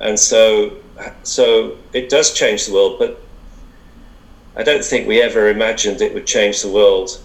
[0.00, 0.76] And so
[1.22, 3.20] so it does change the world, but
[4.56, 7.20] I don't think we ever imagined it would change the world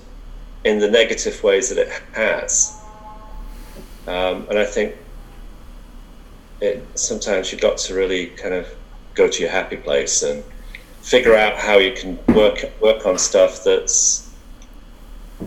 [0.63, 2.79] in the negative ways that it has.
[4.07, 4.95] Um, and I think
[6.61, 8.67] it, sometimes you've got to really kind of
[9.13, 10.43] go to your happy place and
[11.01, 14.29] figure out how you can work work on stuff that's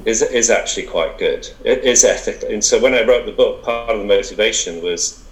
[0.06, 1.48] is is actually quite good.
[1.64, 2.48] It is ethical.
[2.48, 5.22] And so when I wrote the book, part of the motivation was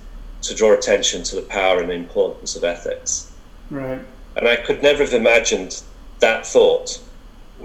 [0.43, 3.33] to draw attention to the power and the importance of ethics.
[3.71, 4.01] Right.
[4.37, 5.83] And I could never have imagined
[6.21, 7.01] that thought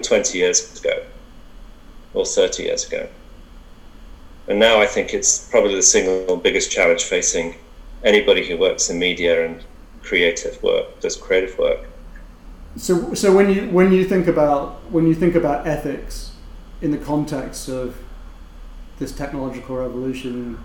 [0.02, 1.04] 20 years ago
[2.16, 3.08] or 30 years ago.
[4.48, 7.56] And now I think it's probably the single biggest challenge facing
[8.04, 9.64] anybody who works in media and
[10.02, 11.80] creative work, does creative work.
[12.78, 16.34] So, so when you when you think about when you think about ethics
[16.82, 17.98] in the context of
[19.00, 20.60] this technological revolution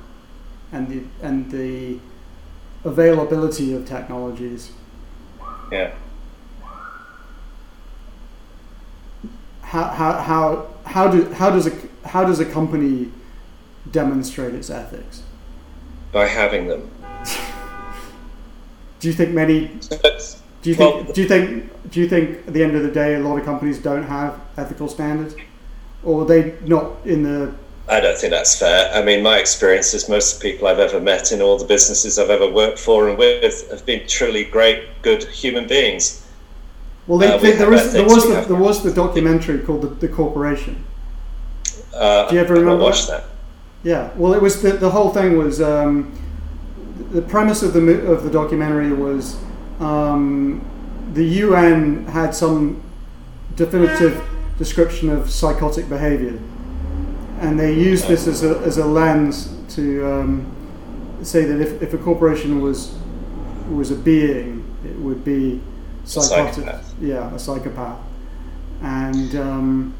[0.73, 1.99] and the and the
[2.85, 4.73] availability of technologies,
[5.71, 5.95] Yeah.
[9.71, 11.73] How how how how do how does a
[12.05, 13.09] how does a company
[13.93, 15.23] demonstrate its ethics?
[16.11, 16.91] By having them.
[18.99, 19.71] Do you think many?
[20.63, 21.15] Do you Well- think?
[21.15, 21.71] do you think?
[21.91, 24.35] Do you think at the end of the day, a lot of companies don't have
[24.59, 25.35] ethical standards,
[26.03, 27.53] or are they not in the?
[27.89, 28.91] I don't think that's fair.
[28.93, 31.65] I mean, my experience is most of the people I've ever met in all the
[31.65, 36.20] businesses I've ever worked for and with have been truly great, good human beings.
[37.11, 39.89] Well, they, Uh, they- there was there was the, there was the documentary called the,
[39.89, 40.77] the Corporation.
[41.93, 43.25] Uh, Do you ever remember watched that?
[43.83, 46.13] Yeah, well, it was the, the whole thing was um,
[47.11, 47.81] the premise of the
[48.13, 49.39] of the documentary was
[49.81, 50.63] um,
[51.15, 52.81] the UN had some
[53.57, 54.23] definitive
[54.57, 56.39] description of psychotic behavior,
[57.41, 60.47] and they used this as a, as a lens to um,
[61.23, 62.95] say that if, if a corporation was
[63.69, 65.61] was a being, it would be
[66.11, 66.55] psychotic.
[66.55, 66.95] psychopath.
[67.01, 67.99] Yeah, a psychopath,
[68.83, 69.35] and.
[69.37, 69.95] Um,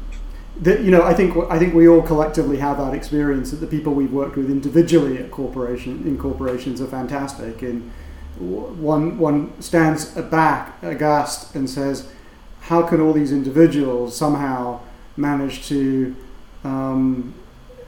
[0.59, 3.67] that you know, I think I think we all collectively have that experience that the
[3.67, 7.91] people we've worked with individually at corporation in corporations are fantastic, and
[8.37, 12.11] one one stands back aghast and says,
[12.61, 14.81] "How can all these individuals somehow
[15.17, 16.15] manage to
[16.63, 17.33] um,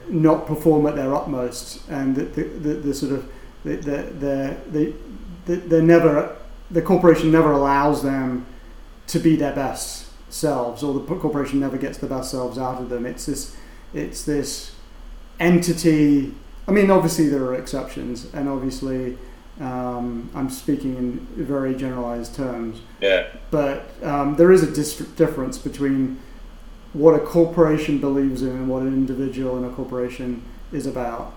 [0.08, 3.30] not perform at their utmost?" And the, the, the, the sort of
[3.64, 4.94] the, the, the, the,
[5.46, 6.36] the, they're never
[6.70, 8.46] the corporation never allows them
[9.08, 12.88] to be their best selves, or the corporation never gets the best selves out of
[12.88, 13.06] them.
[13.06, 13.56] It's this,
[13.92, 14.74] it's this
[15.38, 16.34] entity.
[16.66, 19.18] I mean, obviously there are exceptions, and obviously
[19.60, 22.80] um, I'm speaking in very generalized terms.
[23.00, 23.28] Yeah.
[23.50, 26.18] But um, there is a dis- difference between
[26.92, 30.42] what a corporation believes in and what an individual in a corporation
[30.72, 31.34] is about.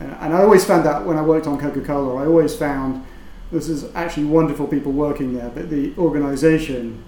[0.00, 3.04] And, and I always found that when I worked on Coca Cola, I always found
[3.50, 7.02] this is actually wonderful people working there, but the organisation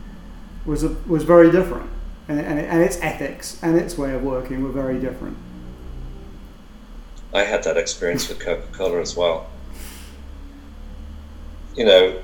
[0.65, 1.91] was a, was very different,
[2.29, 5.37] and, and, and its ethics and its way of working were very different.
[7.33, 9.49] I had that experience with Coca Cola as well.
[11.77, 12.23] You know,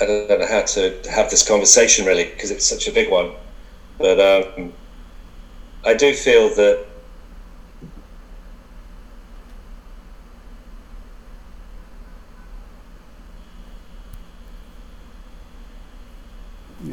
[0.00, 3.32] I don't know how to have this conversation really because it's such a big one,
[3.98, 4.72] but um,
[5.84, 6.86] I do feel that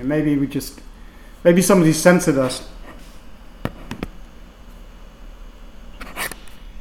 [0.07, 0.79] maybe we just,
[1.43, 2.67] maybe somebody censored us.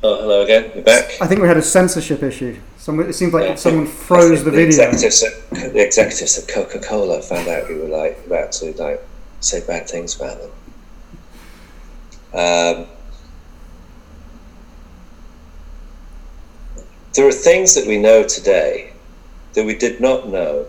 [0.02, 0.70] Oh, hello again.
[0.74, 1.20] You're back.
[1.20, 2.56] I think we had a censorship issue.
[2.78, 4.88] Someone, it seems like someone froze the, the video.
[4.88, 9.04] Executives at, the executives at Coca-Cola found out we were like about to like
[9.40, 10.50] say bad things about them.
[12.32, 12.86] Um,
[17.14, 18.92] there are things that we know today
[19.54, 20.66] that we did not know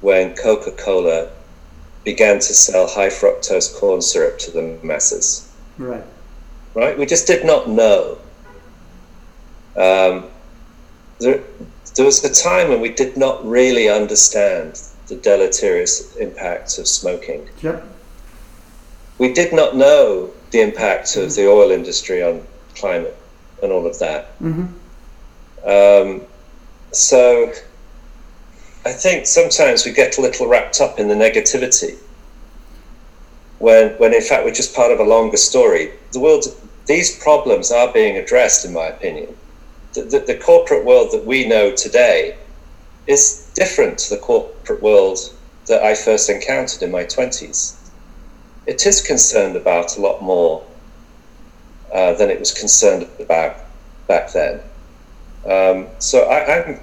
[0.00, 1.30] when Coca Cola
[2.04, 5.50] began to sell high fructose corn syrup to the masses.
[5.76, 6.04] Right.
[6.74, 6.98] Right?
[6.98, 8.18] We just did not know.
[9.76, 10.26] Um,
[11.20, 11.42] there,
[11.96, 17.48] there was a time when we did not really understand the deleterious impacts of smoking.
[17.62, 17.84] Yep.
[19.18, 23.16] We did not know the impact of the oil industry on climate
[23.62, 24.38] and all of that.
[24.40, 24.66] Mm-hmm.
[25.68, 26.22] Um,
[26.92, 27.52] so
[28.84, 31.98] I think sometimes we get a little wrapped up in the negativity
[33.58, 35.92] when, when in fact we're just part of a longer story.
[36.12, 36.44] The world,
[36.86, 39.36] these problems are being addressed, in my opinion.
[39.94, 42.36] The, the, the corporate world that we know today
[43.06, 45.18] is different to the corporate world
[45.66, 47.74] that I first encountered in my 20s.
[48.66, 50.64] It is concerned about a lot more
[51.92, 53.56] uh, than it was concerned about
[54.06, 54.60] back then.
[55.46, 56.80] Um, so I, I'm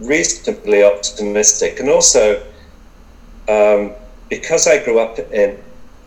[0.00, 1.80] reasonably optimistic.
[1.80, 2.42] And also,
[3.48, 3.92] um,
[4.28, 5.58] because I grew up in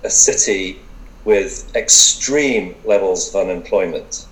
[0.03, 0.79] a city
[1.25, 4.25] with extreme levels of unemployment,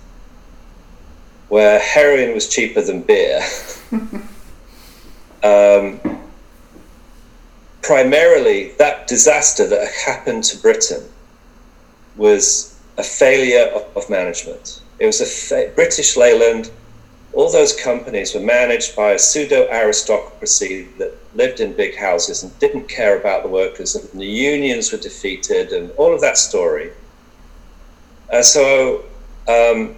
[1.48, 3.40] where heroin was cheaper than beer,
[5.42, 6.00] um,
[7.82, 11.02] primarily that disaster that happened to Britain
[12.16, 14.82] was a failure of, of management.
[14.98, 16.70] It was a fa- British Leyland
[17.32, 22.58] all those companies were managed by a pseudo aristocracy that lived in big houses and
[22.58, 26.90] didn't care about the workers, and the unions were defeated, and all of that story.
[28.32, 29.04] Uh, so
[29.48, 29.94] um,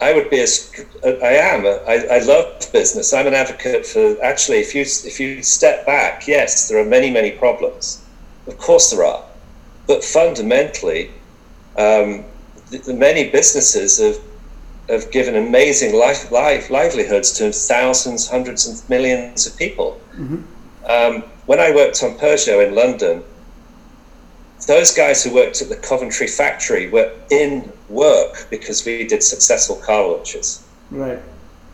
[0.00, 0.72] I would be as
[1.04, 1.66] I am.
[1.66, 3.12] I, I love business.
[3.12, 4.58] I'm an advocate for actually.
[4.58, 8.02] If you if you step back, yes, there are many many problems.
[8.46, 9.24] Of course there are,
[9.86, 11.10] but fundamentally,
[11.78, 12.24] um,
[12.70, 14.18] the, the many businesses have
[14.88, 20.00] have given amazing life, life livelihoods to thousands, hundreds of millions of people.
[20.16, 20.42] Mm-hmm.
[20.90, 23.24] Um, when I worked on Peugeot in London,
[24.66, 29.76] those guys who worked at the Coventry factory were in work because we did successful
[29.76, 30.66] car launches.
[30.90, 31.20] Right.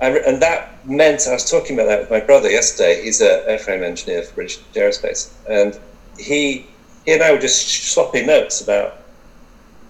[0.00, 3.02] and that meant I was talking about that with my brother yesterday.
[3.02, 5.78] He's an airframe engineer for British Aerospace, and
[6.18, 6.66] he
[7.04, 8.98] he and I were just swapping notes about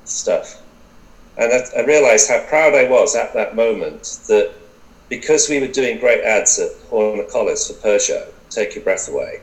[0.04, 0.62] stuff.
[1.40, 4.52] And I, I realized how proud I was at that moment that
[5.08, 9.40] because we were doing great ads at Horner Collis for Peugeot, Take Your Breath Away,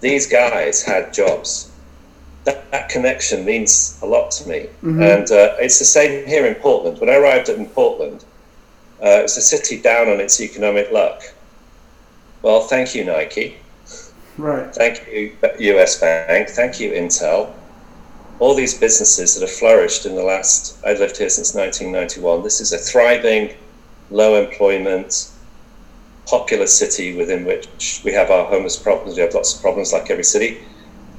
[0.00, 1.70] these guys had jobs.
[2.44, 4.68] That, that connection means a lot to me.
[4.82, 5.02] Mhm.
[5.02, 6.98] And uh, it's the same here in Portland.
[6.98, 8.24] When I arrived in Portland,
[9.02, 11.22] uh, it was a city down on its economic luck.
[12.42, 13.56] Well, thank you, Nike.
[14.38, 14.74] Right.
[14.74, 16.48] Thank you, US Bank.
[16.48, 17.52] Thank you, Intel.
[18.42, 22.42] All these businesses that have flourished in the last, I've lived here since 1991.
[22.42, 23.54] This is a thriving,
[24.10, 25.30] low employment,
[26.26, 29.14] popular city within which we have our homeless problems.
[29.14, 30.60] We have lots of problems like every city.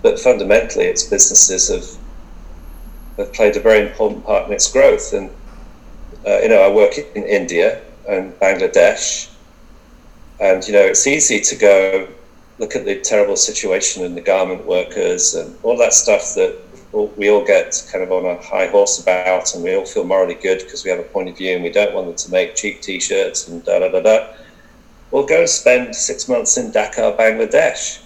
[0.01, 1.97] But fundamentally, its businesses have,
[3.15, 5.13] have played a very important part in its growth.
[5.13, 5.29] And,
[6.27, 9.31] uh, you know, I work in India and Bangladesh.
[10.41, 12.09] And, you know, it's easy to go
[12.59, 16.59] look at the terrible situation in the garment workers and all that stuff that
[16.93, 20.35] we all get kind of on a high horse about and we all feel morally
[20.35, 22.55] good because we have a point of view and we don't want them to make
[22.55, 24.27] cheap t-shirts and da da da da.
[25.09, 28.03] Well, go and spend six months in Dhaka, Bangladesh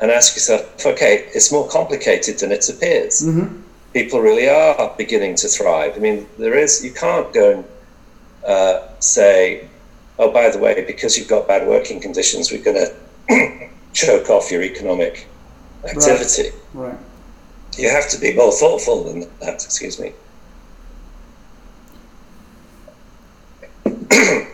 [0.00, 3.22] and ask yourself, okay, it's more complicated than it appears.
[3.22, 3.60] Mm-hmm.
[3.92, 5.96] People really are beginning to thrive.
[5.96, 7.64] I mean, there is, you can't go and
[8.46, 9.68] uh, say,
[10.18, 12.86] oh, by the way, because you've got bad working conditions, we're going
[13.28, 15.26] to choke off your economic
[15.84, 16.50] activity.
[16.72, 16.96] Right.
[17.78, 20.12] You have to be more thoughtful than that, excuse me.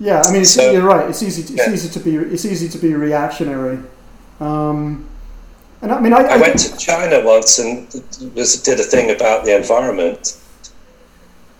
[0.00, 1.10] Yeah, I mean, so, you're right.
[1.10, 1.42] It's easy.
[1.42, 1.72] To, it's yeah.
[1.74, 2.16] easy to be.
[2.16, 3.78] It's easy to be reactionary.
[4.40, 5.06] Um,
[5.82, 7.86] and I mean, I, I, I went to China once and
[8.34, 10.40] was, did a thing about the environment.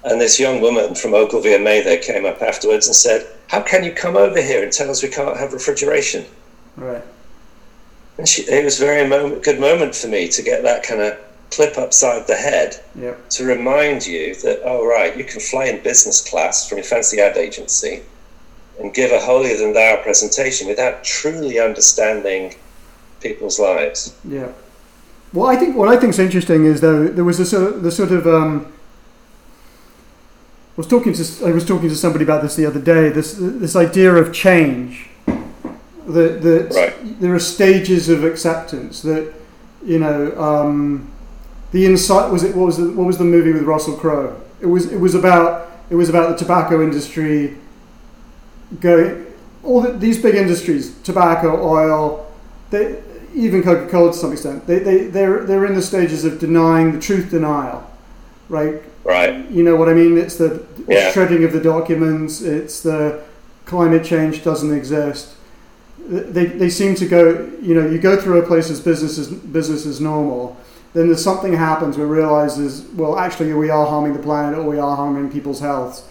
[0.05, 3.85] And this young woman from Ogilvy and there came up afterwards and said, "How can
[3.85, 6.25] you come over here and tell us we can't have refrigeration?"
[6.77, 7.05] Right.
[8.21, 11.01] And she, it was a very moment, good moment for me to get that kind
[11.01, 11.19] of
[11.51, 13.27] clip upside the head yep.
[13.31, 17.19] to remind you that, oh, right, you can fly in business class from your fancy
[17.19, 18.03] ad agency
[18.79, 22.55] and give a holier than thou presentation without truly understanding
[23.23, 24.15] people's lives.
[24.23, 24.53] Yeah.
[25.33, 27.83] Well, I think what I think is interesting is though there was a sort of,
[27.83, 28.71] the sort of um,
[30.77, 33.09] I was talking to I was talking to somebody about this the other day.
[33.09, 35.10] This this idea of change.
[36.13, 37.21] That that right.
[37.21, 39.03] there are stages of acceptance.
[39.03, 39.33] That
[39.85, 41.11] you know um,
[41.73, 44.41] the insight was it what was the, what was the movie with Russell Crowe?
[44.61, 47.57] It was it was about it was about the tobacco industry
[48.79, 49.27] going
[49.63, 52.33] all the, these big industries tobacco oil
[52.71, 53.03] they,
[53.35, 57.01] even Coca-Cola to some extent they, they they're they're in the stages of denying the
[57.01, 57.89] truth denial
[58.49, 61.11] right right you know what I mean it's the yeah.
[61.11, 63.25] shredding of the documents it's the
[63.67, 65.35] climate change doesn't exist
[66.11, 69.29] they, they seem to go you know you go through a place as business as
[69.29, 70.57] business as normal
[70.93, 74.79] then there's something happens where realizes, well, actually, we are harming the planet or we
[74.79, 76.07] are harming people's health.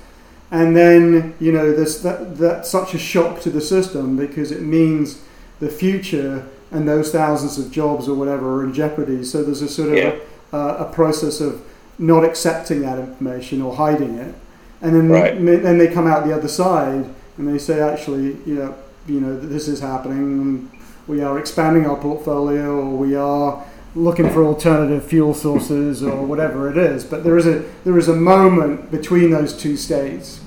[0.51, 4.61] And then, you know, there's that, that's such a shock to the system because it
[4.61, 5.21] means
[5.59, 9.23] the future and those thousands of jobs or whatever are in jeopardy.
[9.23, 10.15] So there's a sort of yeah.
[10.53, 11.61] a, a process of
[11.97, 14.33] not accepting that information or hiding it.
[14.81, 15.45] And then, right.
[15.45, 18.75] then they come out the other side and they say, actually, you know,
[19.09, 20.71] you know, this is happening.
[21.07, 26.69] We are expanding our portfolio, or we are looking for alternative fuel sources or whatever
[26.69, 27.03] it is.
[27.03, 30.39] But there is a there is a moment between those two states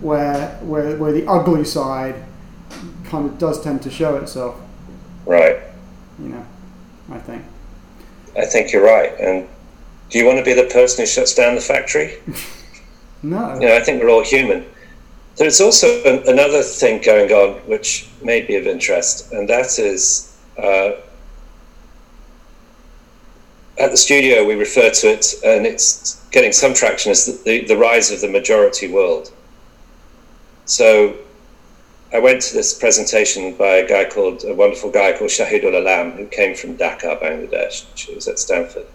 [0.00, 2.16] where where where the ugly side
[3.04, 4.60] kind of does tend to show itself.
[5.24, 5.58] Right.
[6.18, 6.46] You know,
[7.10, 7.44] I think.
[8.36, 9.18] I think you're right.
[9.18, 9.48] And
[10.10, 12.16] do you want to be the person who shuts down the factory?
[13.22, 13.54] no.
[13.54, 14.66] You know, I think we're all human.
[15.36, 20.38] There's also an, another thing going on which may be of interest, and that is
[20.58, 20.92] uh,
[23.78, 27.66] at the studio, we refer to it, and it's getting some traction, as the, the,
[27.66, 29.32] the rise of the majority world.
[30.66, 31.16] So
[32.12, 36.12] I went to this presentation by a guy called, a wonderful guy called Shahidul Alam,
[36.12, 37.84] who came from Dhaka, Bangladesh.
[37.98, 38.86] He was at Stanford.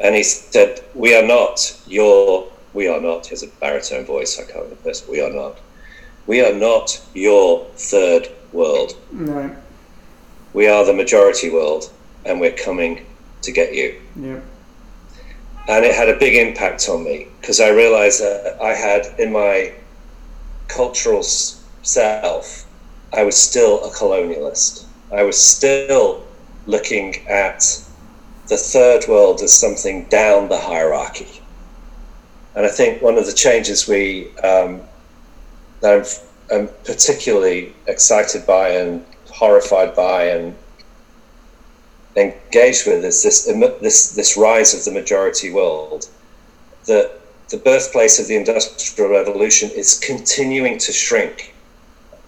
[0.00, 4.38] And he said, We are not your, we are not, he has a baritone voice,
[4.38, 5.58] I can't remember this, we are not.
[6.26, 8.92] We are not your third world.
[9.10, 9.52] Right.
[10.52, 11.90] We are the majority world,
[12.24, 13.06] and we're coming
[13.42, 14.00] to get you.
[14.16, 14.40] Yeah.
[15.68, 19.32] And it had a big impact on me because I realized that I had in
[19.32, 19.72] my
[20.68, 22.66] cultural self,
[23.12, 24.86] I was still a colonialist.
[25.12, 26.24] I was still
[26.66, 27.60] looking at
[28.48, 31.41] the third world as something down the hierarchy.
[32.54, 34.82] And I think one of the changes we um,
[35.80, 36.06] that
[36.50, 40.54] I'm, I'm particularly excited by and horrified by and
[42.16, 43.44] engaged with is this
[43.80, 46.08] this this rise of the majority world.
[46.86, 51.54] That the birthplace of the industrial revolution is continuing to shrink.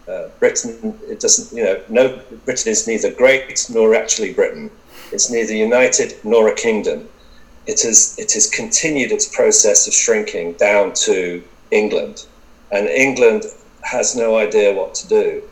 [0.06, 4.70] Uh, Britain, it doesn't, you know, no, Britain is neither great nor actually Britain.
[5.12, 7.08] It's neither united nor a kingdom.
[7.66, 12.26] It has it has continued its process of shrinking down to England,
[12.70, 13.44] and England
[13.82, 15.42] has no idea what to do.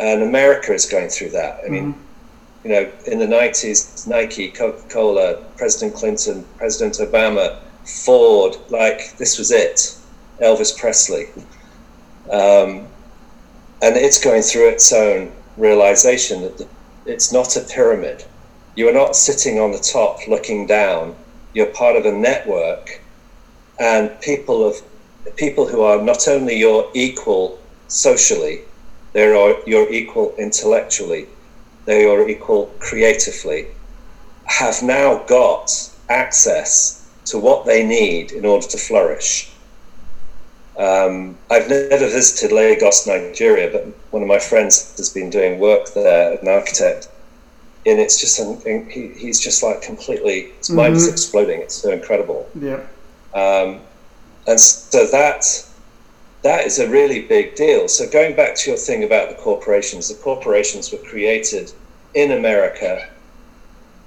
[0.00, 1.60] And America is going through that.
[1.64, 1.92] I mean.
[1.92, 2.04] Mm-hmm
[2.64, 7.60] you know, in the 90s, Nike, Coca Cola, President Clinton, President Obama,
[8.04, 9.96] Ford, like this was it,
[10.40, 11.28] Elvis Presley.
[12.30, 12.86] Um,
[13.80, 16.68] and it's going through its own realization that
[17.06, 18.24] it's not a pyramid.
[18.78, 21.16] You are not sitting on the top looking down.
[21.52, 23.00] You're part of a network,
[23.80, 24.76] and people of
[25.34, 27.58] people who are not only your equal
[27.88, 28.60] socially,
[29.14, 29.34] they're
[29.68, 31.26] your equal intellectually,
[31.86, 33.66] they are equal creatively,
[34.44, 39.50] have now got access to what they need in order to flourish.
[40.76, 45.94] Um, I've never visited Lagos, Nigeria, but one of my friends has been doing work
[45.94, 47.08] there, an architect,
[47.88, 48.88] and it's just something.
[48.90, 50.52] He, he's just like completely.
[50.58, 50.76] His mm-hmm.
[50.76, 51.60] mind is exploding.
[51.60, 52.48] It's so incredible.
[52.54, 52.86] Yeah.
[53.34, 53.80] Um,
[54.46, 55.44] and so that
[56.42, 57.88] that is a really big deal.
[57.88, 61.72] So going back to your thing about the corporations, the corporations were created
[62.14, 63.10] in America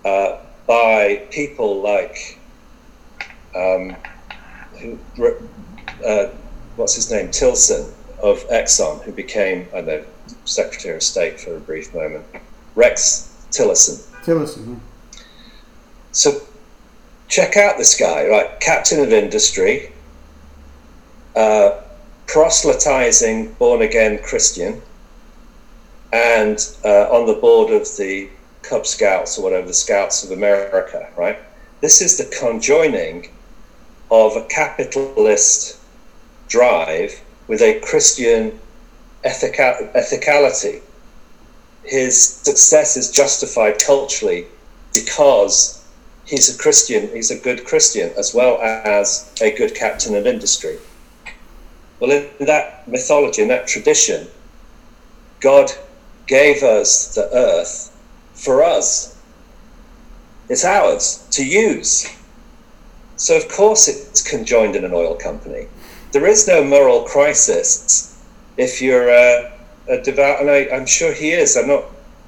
[0.06, 2.40] uh, by people like
[3.56, 3.96] um,
[4.80, 4.98] who,
[6.06, 6.30] uh,
[6.76, 7.92] what's his name, Tilson
[8.24, 10.04] of Exxon, who became, I know,
[10.46, 12.26] Secretary of State for a brief moment.
[12.76, 14.02] Rex Tillerson.
[14.24, 14.80] Tillerson.
[16.12, 16.42] So
[17.28, 18.60] check out this guy, right?
[18.60, 19.94] Captain of industry,
[21.36, 21.82] uh,
[22.28, 24.82] proselytizing born again Christian,
[26.12, 28.30] and uh, on the board of the
[28.64, 31.40] Cub Scouts or whatever, the Scouts of America, right?
[31.80, 33.30] This is the conjoining
[34.12, 35.80] of a capitalist
[36.48, 38.60] drive with a Christian
[39.24, 40.82] ethica- ethicality.
[41.84, 44.46] His success is justified culturally
[44.94, 45.84] because
[46.26, 50.78] he's a Christian, he's a good Christian, as well as a good captain of industry.
[52.00, 54.28] Well, in that mythology, in that tradition,
[55.40, 55.72] God
[56.28, 57.96] gave us the earth
[58.34, 59.18] for us.
[60.50, 62.08] It's ours to use.
[63.18, 65.68] So, of course, it's conjoined in an oil company.
[66.12, 68.20] There is no moral crisis
[68.58, 69.52] if you're a,
[69.88, 71.58] a devout, and I, am sure he is.
[71.58, 71.86] I'm not,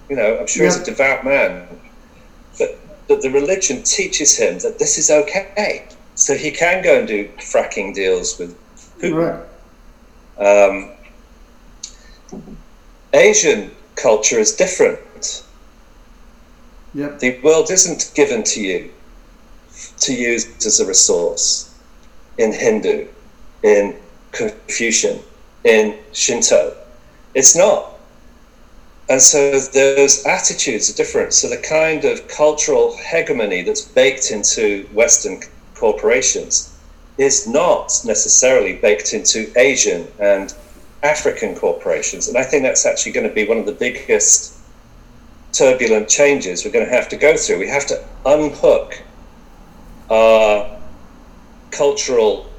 [0.10, 0.72] you know, I'm sure yeah.
[0.72, 1.68] he's a devout man.
[2.58, 5.88] But, but the religion teaches him that this is okay.
[6.16, 8.56] So he can go and do fracking deals with
[9.00, 9.48] Putin.
[10.38, 10.64] Right.
[10.72, 10.92] Um,
[13.14, 15.44] Asian culture is different.
[16.94, 17.20] Yep.
[17.20, 18.92] The world isn't given to you
[20.02, 21.74] to use as a resource
[22.38, 23.08] in Hindu,
[23.64, 23.96] in
[24.32, 25.20] Confucian,
[25.64, 26.76] in Shinto.
[27.34, 27.94] It's not.
[29.10, 31.34] And so those attitudes are different.
[31.34, 35.42] So the kind of cultural hegemony that's baked into Western
[35.76, 36.74] corporations
[37.18, 40.54] is not necessarily baked into Asian and
[41.04, 42.28] African corporations.
[42.28, 44.58] And I think that's actually going to be one of the biggest
[45.52, 47.60] turbulent changes we're going to have to go through.
[47.60, 49.02] We have to unhook
[50.10, 50.80] our
[51.72, 52.50] cultural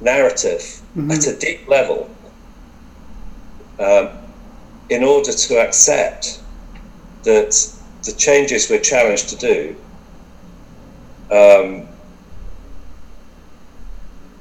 [0.00, 1.10] narrative mm-hmm.
[1.10, 2.10] at a deep level
[3.78, 4.10] um,
[4.88, 6.40] in order to accept
[7.24, 9.76] that the changes we're challenged to do,
[11.30, 11.88] um,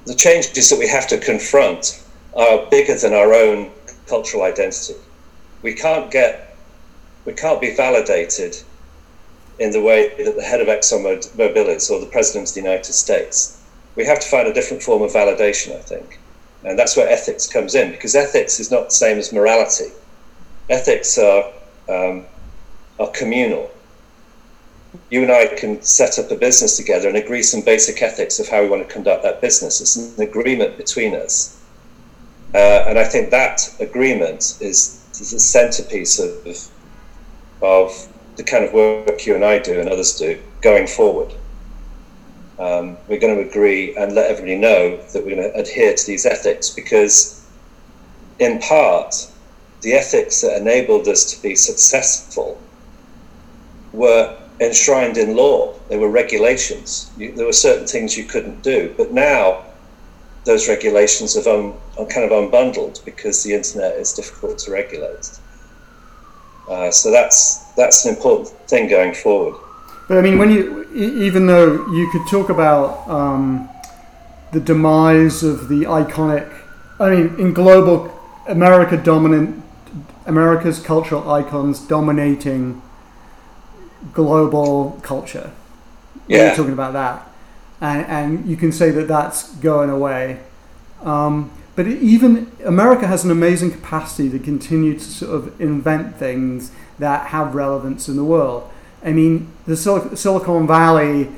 [0.06, 2.04] the changes that we have to confront
[2.36, 3.72] are bigger than our own
[4.08, 4.96] cultural identity.
[5.62, 6.58] We can't get
[7.26, 8.58] we can't be validated
[9.60, 12.92] in the way that the head of ExxonMobil is or the president of the United
[12.92, 13.62] States.
[13.96, 16.20] We have to find a different form of validation, I think.
[16.66, 19.92] And that's where ethics comes in, because ethics is not the same as morality.
[20.70, 21.52] Ethics are,
[21.90, 22.26] um,
[23.00, 23.70] are communal.
[25.10, 28.48] You and I can set up a business together and agree some basic ethics of
[28.48, 29.82] how we want to conduct that business.
[29.82, 31.60] It's an agreement between us.
[32.54, 36.70] Uh, and I think that agreement is, is the centerpiece of,
[37.62, 41.34] of the kind of work you and I do and others do going forward.
[42.64, 46.08] Um, we're going to agree and let everybody know that we're going to adhere to
[46.08, 47.46] these ethics because,
[48.40, 49.14] in part,
[49.82, 52.58] the ethics that enabled us to be successful
[53.92, 55.74] were enshrined in law.
[55.90, 57.12] There were regulations.
[57.18, 58.94] You, there were certain things you couldn't do.
[58.96, 59.66] But now,
[60.46, 65.38] those regulations have un, are kind of unbundled because the internet is difficult to regulate.
[66.70, 69.56] Uh, so that's that's an important thing going forward.
[70.08, 73.70] But I mean, when you even though you could talk about um,
[74.52, 76.52] the demise of the iconic,
[77.00, 79.64] I mean, in global America dominant
[80.26, 82.82] America's cultural icons dominating
[84.14, 85.52] global culture.
[86.28, 87.28] Yeah, you're talking about that,
[87.82, 90.40] and and you can say that that's going away.
[91.02, 96.72] Um, but even America has an amazing capacity to continue to sort of invent things
[97.00, 98.70] that have relevance in the world.
[99.04, 101.30] I mean, the Sil- Silicon Valley,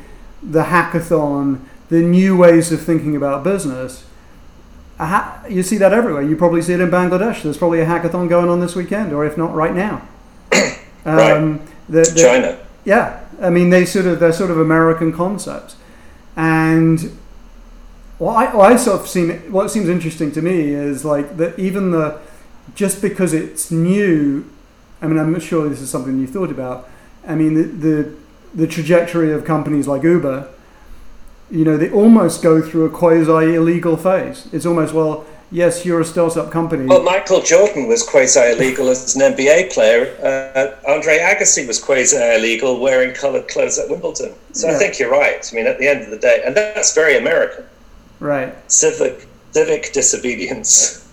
[0.41, 4.05] the hackathon, the new ways of thinking about business.
[4.97, 6.22] Ha- you see that everywhere.
[6.22, 7.43] You probably see it in Bangladesh.
[7.43, 10.07] There's probably a hackathon going on this weekend, or if not, right now.
[11.07, 11.68] Um, right.
[11.88, 12.59] The, the, China.
[12.84, 15.76] Yeah, I mean, they sort of they're sort of American concepts,
[16.36, 17.16] and
[18.18, 21.59] what I, what I sort of seen what seems interesting to me is like that
[21.59, 22.20] even the
[22.74, 24.49] just because it's new
[25.01, 26.89] I mean, I'm sure this is something you've thought about.
[27.28, 28.15] I mean, the, the,
[28.53, 30.49] the trajectory of companies like Uber,
[31.51, 34.47] you know, they almost go through a quasi illegal phase.
[34.51, 36.86] It's almost, well, yes, you're a startup company.
[36.86, 40.15] Well, Michael Jordan was quasi illegal as an NBA player.
[40.21, 44.34] Uh, Andre Agassi was quasi illegal wearing coloured clothes at Wimbledon.
[44.53, 44.76] So yeah.
[44.76, 45.47] I think you're right.
[45.51, 47.65] I mean, at the end of the day, and that's very American.
[48.19, 48.53] Right.
[48.71, 51.05] Civic civic disobedience.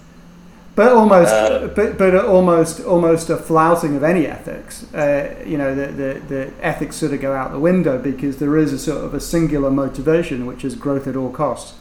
[0.74, 4.92] But almost, uh, but, but almost, almost a flouting of any ethics.
[4.94, 8.56] Uh, you know, the, the, the ethics sort of go out the window because there
[8.56, 11.78] is a sort of a singular motivation, which is growth at all costs.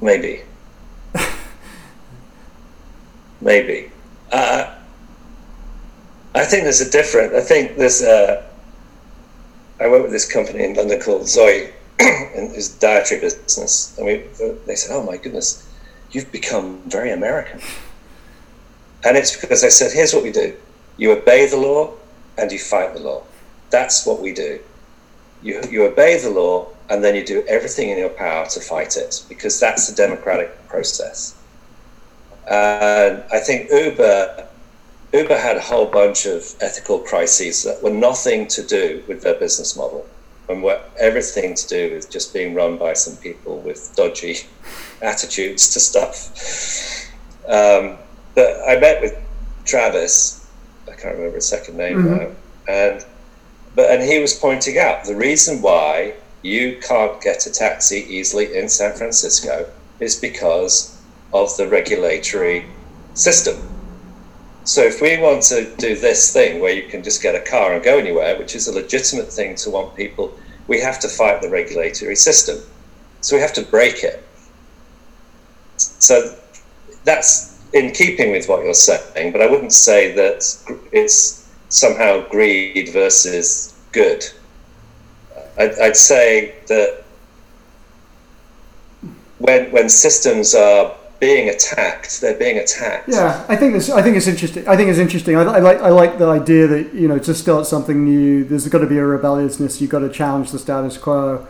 [0.00, 0.42] Maybe.
[3.40, 3.90] Maybe.
[4.32, 4.74] Uh,
[6.34, 7.34] I think there's a different.
[7.34, 8.48] I think there's a.
[9.80, 13.96] I work with this company in London called Zoe, and it's dietary business.
[13.96, 14.24] And we,
[14.66, 15.68] they said, "Oh my goodness,
[16.12, 17.60] you've become very American."
[19.04, 20.56] And it's because I said, "Here's what we do:
[20.96, 21.94] you obey the law,
[22.36, 23.22] and you fight the law.
[23.70, 24.60] That's what we do.
[25.42, 28.96] You you obey the law, and then you do everything in your power to fight
[28.96, 31.34] it, because that's the democratic process."
[32.48, 34.46] And I think Uber
[35.12, 39.34] Uber had a whole bunch of ethical crises that were nothing to do with their
[39.34, 40.06] business model
[40.48, 44.38] and what everything to do with just being run by some people with dodgy
[45.02, 47.10] attitudes to stuff.
[47.46, 47.98] Um,
[48.34, 49.16] but I met with
[49.64, 50.46] Travis,
[50.86, 52.16] I can't remember his second name mm-hmm.
[52.16, 52.30] now,
[52.68, 53.04] and
[53.74, 58.56] but and he was pointing out the reason why you can't get a taxi easily
[58.56, 59.70] in San Francisco
[60.00, 61.00] is because
[61.32, 62.64] of the regulatory
[63.14, 63.77] system
[64.68, 67.72] so if we want to do this thing where you can just get a car
[67.72, 71.40] and go anywhere, which is a legitimate thing to want people, we have to fight
[71.40, 72.58] the regulatory system.
[73.22, 74.22] So we have to break it.
[75.78, 76.36] So
[77.04, 80.44] that's in keeping with what you're saying, but I wouldn't say that
[80.92, 84.22] it's somehow greed versus good.
[85.58, 87.04] I'd, I'd say that
[89.38, 92.20] when when systems are being attacked.
[92.20, 93.08] They're being attacked.
[93.08, 93.90] Yeah, I think this.
[93.90, 94.66] I think it's interesting.
[94.68, 95.36] I think it's interesting.
[95.36, 95.78] I, I, like.
[95.80, 98.44] I like the idea that you know to start something new.
[98.44, 99.80] There's got to be a rebelliousness.
[99.80, 101.46] You've got to challenge the status quo.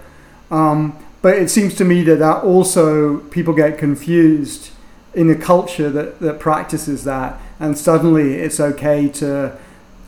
[0.50, 4.70] Um, but it seems to me that that also people get confused
[5.14, 9.58] in a culture that that practices that, and suddenly it's okay to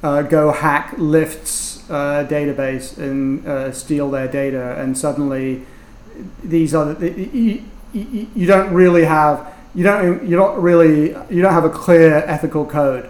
[0.03, 5.67] uh, go hack Lyft's uh, database and uh, steal their data, and suddenly
[6.43, 7.63] these are the,
[7.93, 12.17] you, you don't really have you don't you don't really you don't have a clear
[12.27, 13.09] ethical code,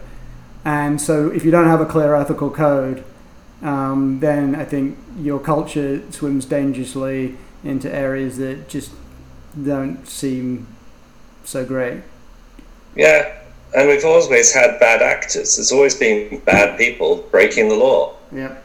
[0.64, 3.04] and so if you don't have a clear ethical code,
[3.62, 8.92] um, then I think your culture swims dangerously into areas that just
[9.62, 10.66] don't seem
[11.44, 12.02] so great.
[12.94, 13.38] Yeah,
[13.74, 15.56] and we've always had bad actors.
[15.56, 18.16] There's always been bad people breaking the law.
[18.32, 18.56] Yeah.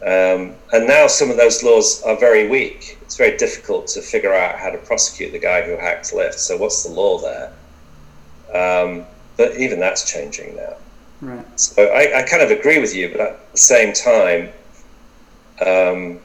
[0.00, 2.97] Um, and now some of those laws are very weak.
[3.08, 6.34] It's very difficult to figure out how to prosecute the guy who hacked Lyft.
[6.34, 7.54] So what's the law there?
[8.52, 9.06] Um,
[9.38, 10.74] but even that's changing now.
[11.22, 11.58] Right.
[11.58, 14.50] So I, I, kind of agree with you, but at the same time,
[15.66, 16.20] um,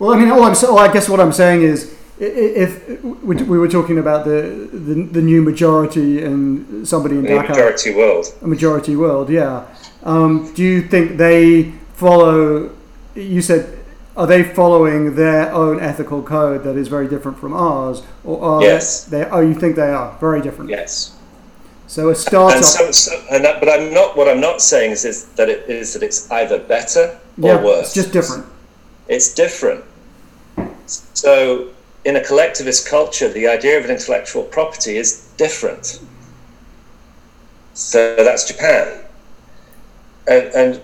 [0.00, 3.68] well, I mean, all I'm well, I guess what I'm saying is, if we were
[3.68, 8.96] talking about the the, the new majority and somebody in Dhaka, majority world, a majority
[8.96, 9.64] world, yeah.
[10.02, 12.74] Um, do you think they follow.
[13.14, 13.78] You said,
[14.16, 18.62] are they following their own ethical code that is very different from ours, or are
[18.62, 19.04] yes.
[19.04, 19.24] they?
[19.24, 20.70] Oh, you think they are very different?
[20.70, 21.16] Yes.
[21.86, 22.56] So a startup.
[22.56, 24.16] And so, so, and that, but I'm not.
[24.16, 27.62] What I'm not saying is, is that it is that it's either better or yeah,
[27.62, 27.86] worse.
[27.86, 28.46] It's just different.
[29.08, 29.84] It's different.
[30.86, 31.70] So
[32.04, 36.00] in a collectivist culture, the idea of an intellectual property is different.
[37.74, 39.02] So that's Japan.
[40.28, 40.80] And, and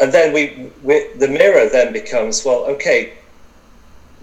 [0.00, 3.14] and then we, we, the mirror then becomes well okay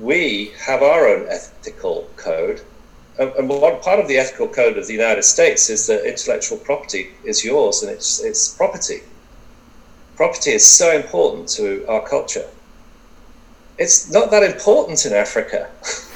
[0.02, 2.62] we have our own ethical code.
[3.20, 7.12] And one part of the ethical code of the united states is that intellectual property
[7.24, 9.02] is yours and it's, it's property.
[10.16, 12.48] Property is so important to our culture.
[13.78, 15.70] It's not that important in africa.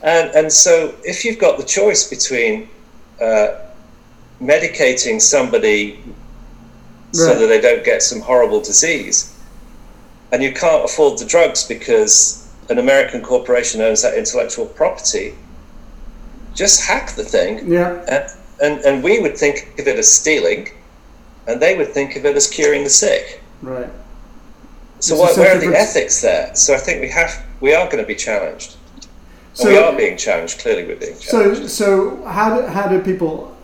[0.00, 2.68] And, and so if you've got the choice between
[3.20, 3.48] uh,
[4.40, 6.04] medicating somebody
[7.12, 9.34] so that they don't get some horrible disease.
[10.32, 15.34] And you can't afford the drugs because an American corporation owns that intellectual property.
[16.54, 17.70] Just hack the thing.
[17.70, 18.04] Yeah.
[18.08, 18.30] And,
[18.62, 20.68] and, and we would think of it as stealing,
[21.46, 23.42] and they would think of it as curing the sick.
[23.62, 23.90] Right.
[25.00, 26.54] So what, where are the ethics there?
[26.54, 28.76] So I think we have we are going to be challenged.
[29.54, 30.60] So, we are being challenged.
[30.60, 31.68] Clearly, we're being challenged.
[31.68, 33.56] So, so how do, how do people?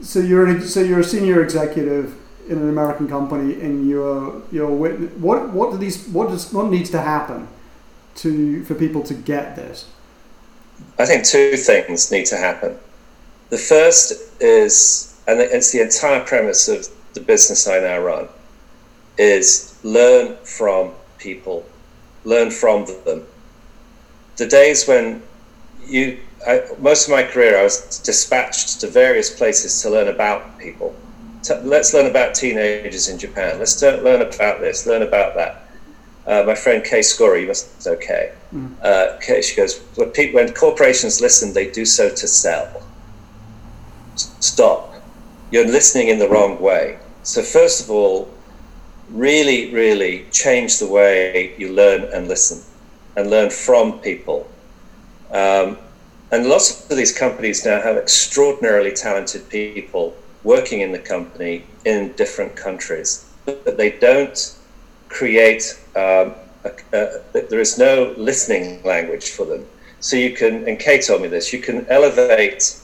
[0.00, 2.16] So you're an, so you're a senior executive
[2.48, 6.90] in an American company and you're you're what what do these what does what needs
[6.90, 7.48] to happen
[8.16, 9.88] to for people to get this?
[10.98, 12.78] I think two things need to happen.
[13.48, 18.28] The first is, and it's the entire premise of the business I now run,
[19.16, 21.64] is learn from people,
[22.24, 23.26] learn from them.
[24.36, 25.22] The days when
[25.86, 30.58] you, I, most of my career, I was dispatched to various places to learn about
[30.58, 30.94] people
[31.62, 33.58] let's learn about teenagers in Japan.
[33.58, 35.62] Let's learn about this, learn about that.
[36.26, 38.32] Uh, my friend Kay Scory, you must okay.
[38.52, 38.74] Mm.
[38.82, 42.82] Uh, she goes, when, people, when corporations listen, they do so to sell.
[44.16, 44.94] Stop.
[45.52, 46.98] You're listening in the wrong way.
[47.22, 48.28] So, first of all,
[49.08, 52.62] really, really change the way you learn and listen
[53.16, 54.48] and learn from people.
[55.30, 55.78] Um,
[56.32, 60.16] and lots of these companies now have extraordinarily talented people
[60.46, 64.56] working in the company in different countries, but they don't
[65.08, 65.64] create,
[65.96, 66.34] um,
[66.64, 69.66] a, a, there is no listening language for them.
[69.98, 72.80] So you can, and Kay told me this, you can elevate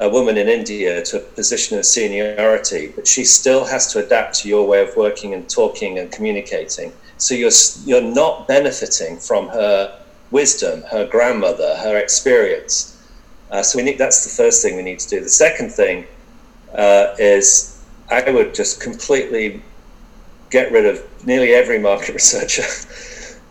[0.00, 4.34] a woman in India to a position of seniority, but she still has to adapt
[4.40, 6.92] to your way of working and talking and communicating.
[7.16, 9.98] So you're, you're not benefiting from her
[10.30, 12.96] wisdom, her grandmother, her experience.
[13.50, 15.20] Uh, so we need, that's the first thing we need to do.
[15.20, 16.06] The second thing
[16.74, 19.62] uh, is I would just completely
[20.50, 22.64] get rid of nearly every market researcher.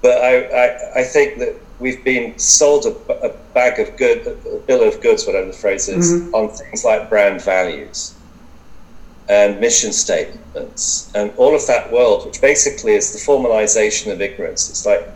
[0.02, 4.60] but I, I, I, think that we've been sold a, a, bag of good, a
[4.68, 6.36] bill of goods, whatever the phrase is, mm-hmm.
[6.36, 8.16] on things like brand values
[9.30, 14.70] and mission statements and all of that world, which basically is the formalization of ignorance.
[14.70, 15.08] It's like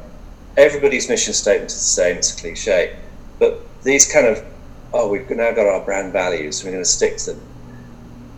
[0.55, 2.95] everybody's mission statement is the same, it's a cliche.
[3.39, 4.43] But these kind of,
[4.93, 7.41] oh, we've now got our brand values, we're going to stick to them.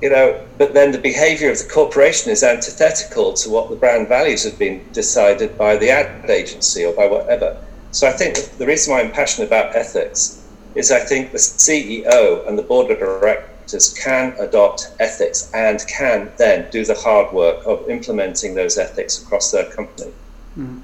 [0.02, 4.08] You know, but then the behavior of the corporation is antithetical to what the brand
[4.08, 7.58] values have been decided by the ad agency or by whatever.
[7.91, 10.43] So I think the reason why I'm passionate about ethics
[10.76, 16.30] is I think the CEO and the board of directors can adopt ethics and can
[16.38, 20.12] then do the hard work of implementing those ethics across their company.
[20.58, 20.82] Mm.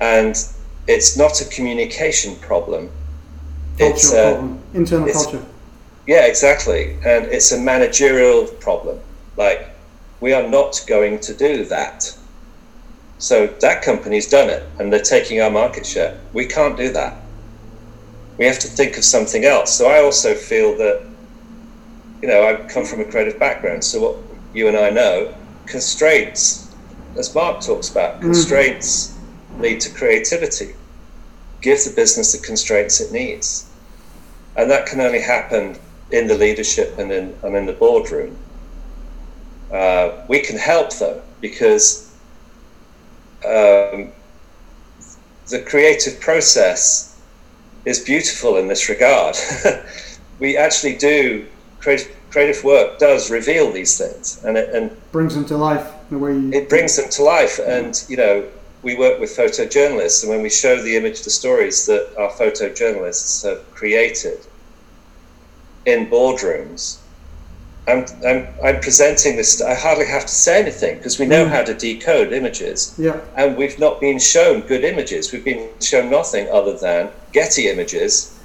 [0.00, 0.36] And
[0.86, 2.90] it's not a communication problem.
[3.78, 4.62] Cultural it's a, problem.
[4.74, 5.44] Internal it's, culture.
[6.06, 6.94] Yeah, exactly.
[7.04, 9.00] And it's a managerial problem.
[9.36, 9.68] Like,
[10.20, 12.16] we are not going to do that.
[13.18, 16.18] So that company's done it and they're taking our market share.
[16.32, 17.16] We can't do that.
[18.36, 19.76] We have to think of something else.
[19.76, 21.06] So I also feel that,
[22.20, 23.84] you know, I come from a creative background.
[23.84, 24.16] So what
[24.52, 25.34] you and I know,
[25.66, 26.74] constraints,
[27.16, 28.22] as Mark talks about, mm.
[28.22, 29.16] constraints
[29.56, 29.60] mm.
[29.60, 30.74] lead to creativity.
[31.60, 33.70] Give the business the constraints it needs.
[34.56, 35.78] And that can only happen
[36.10, 38.36] in the leadership and in, and in the boardroom.
[39.72, 42.14] Uh, we can help though, because
[43.44, 44.12] um,
[45.48, 47.20] the creative process
[47.84, 49.36] is beautiful in this regard.
[50.38, 51.46] we actually do
[51.80, 56.18] creative, creative work does reveal these things, and it and brings them to life the
[56.18, 57.58] way you, it brings them to life.
[57.58, 58.46] And you know,
[58.82, 63.44] we work with photojournalists, and when we show the image, the stories that our photojournalists
[63.44, 64.46] have created
[65.86, 66.98] in boardrooms,
[67.86, 69.60] I'm, I'm, I'm presenting this.
[69.60, 71.50] I hardly have to say anything because we know mm.
[71.50, 72.94] how to decode images.
[72.98, 73.20] Yeah.
[73.36, 75.32] And we've not been shown good images.
[75.32, 78.38] We've been shown nothing other than Getty images,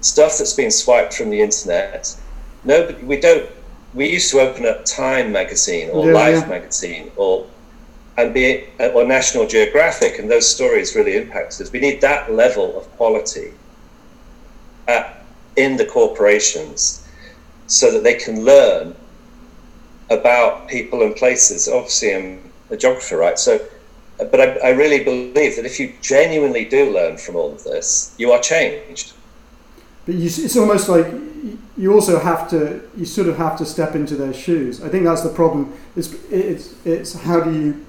[0.00, 2.16] stuff that's been swiped from the internet.
[2.64, 3.50] Nobody, we don't.
[3.94, 6.48] We used to open up Time magazine or yeah, Life yeah.
[6.48, 7.46] magazine or
[8.16, 11.72] and be or National Geographic, and those stories really impacted us.
[11.72, 13.52] We need that level of quality
[14.88, 15.17] at,
[15.58, 17.06] in the corporations
[17.66, 18.94] so that they can learn
[20.08, 21.68] about people and places.
[21.68, 23.38] Obviously, I'm a geographer, right?
[23.38, 23.60] So,
[24.16, 28.14] but I, I really believe that if you genuinely do learn from all of this,
[28.18, 29.12] you are changed.
[30.06, 31.06] But you, it's almost like
[31.76, 34.82] you also have to, you sort of have to step into their shoes.
[34.82, 35.76] I think that's the problem.
[35.94, 37.86] It's, it's, it's how do you,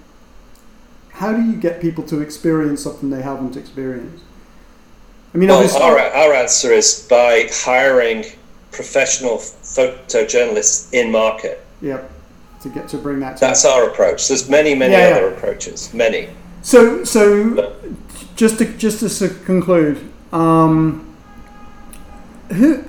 [1.13, 4.23] how do you get people to experience something they haven't experienced?
[5.33, 8.25] I mean, well, our, our answer is by hiring
[8.71, 11.65] professional photojournalists in market.
[11.81, 12.11] Yep.
[12.61, 13.37] To get to bring that.
[13.37, 14.27] To That's our approach.
[14.27, 15.35] There's many, many yeah, other yeah.
[15.35, 15.93] approaches.
[15.93, 16.29] Many.
[16.61, 21.15] So, so but, just to just to conclude, um,
[22.51, 22.83] who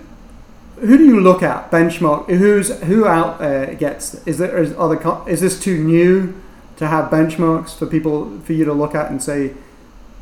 [0.80, 2.28] who do you look at benchmark?
[2.28, 4.26] Who's who out there gets?
[4.26, 6.40] Is there is other is this too new
[6.78, 9.52] to have benchmarks for people for you to look at and say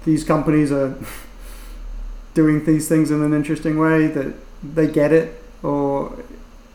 [0.04, 0.94] these companies are
[2.38, 4.32] doing these things in an interesting way that
[4.62, 6.16] they get it or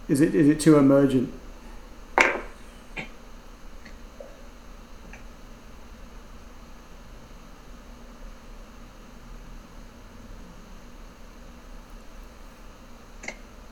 [0.09, 1.32] is it is it too emergent?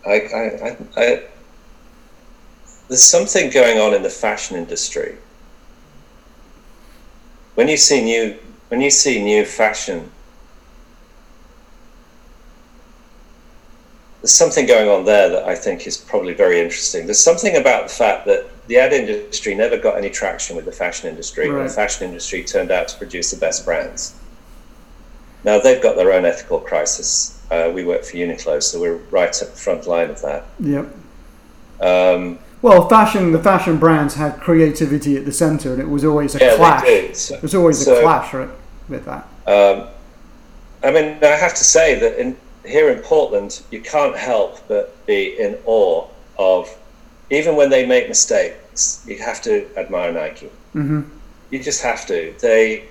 [0.06, 1.24] I, I, I,
[2.88, 5.18] there's something going on in the fashion industry.
[7.56, 8.38] When you see new,
[8.70, 10.10] when you see new fashion
[14.22, 17.06] there's something going on there that I think is probably very interesting.
[17.06, 20.72] There's something about the fact that the ad industry never got any traction with the
[20.72, 21.60] fashion industry, right.
[21.60, 24.16] and the fashion industry turned out to produce the best brands.
[25.44, 27.44] Now they've got their own ethical crisis.
[27.50, 30.46] Uh, we work for Uniqlo, so we're right at the front line of that.
[30.60, 30.86] Yep.
[31.82, 36.36] Um, Well, fashion the fashion brands had creativity at the center, and it was always
[36.36, 37.18] a yeah, clash.
[37.18, 38.50] So, There was always a clash right,
[38.88, 39.28] with that.
[39.48, 39.88] Um,
[40.84, 45.06] I mean, I have to say that in, here in Portland, you can't help but
[45.06, 46.08] be in awe
[46.38, 46.70] of,
[47.30, 50.50] even when they make mistakes, you have to admire Nike.
[50.74, 51.02] hmm
[51.50, 52.34] You just have to.
[52.40, 52.86] They,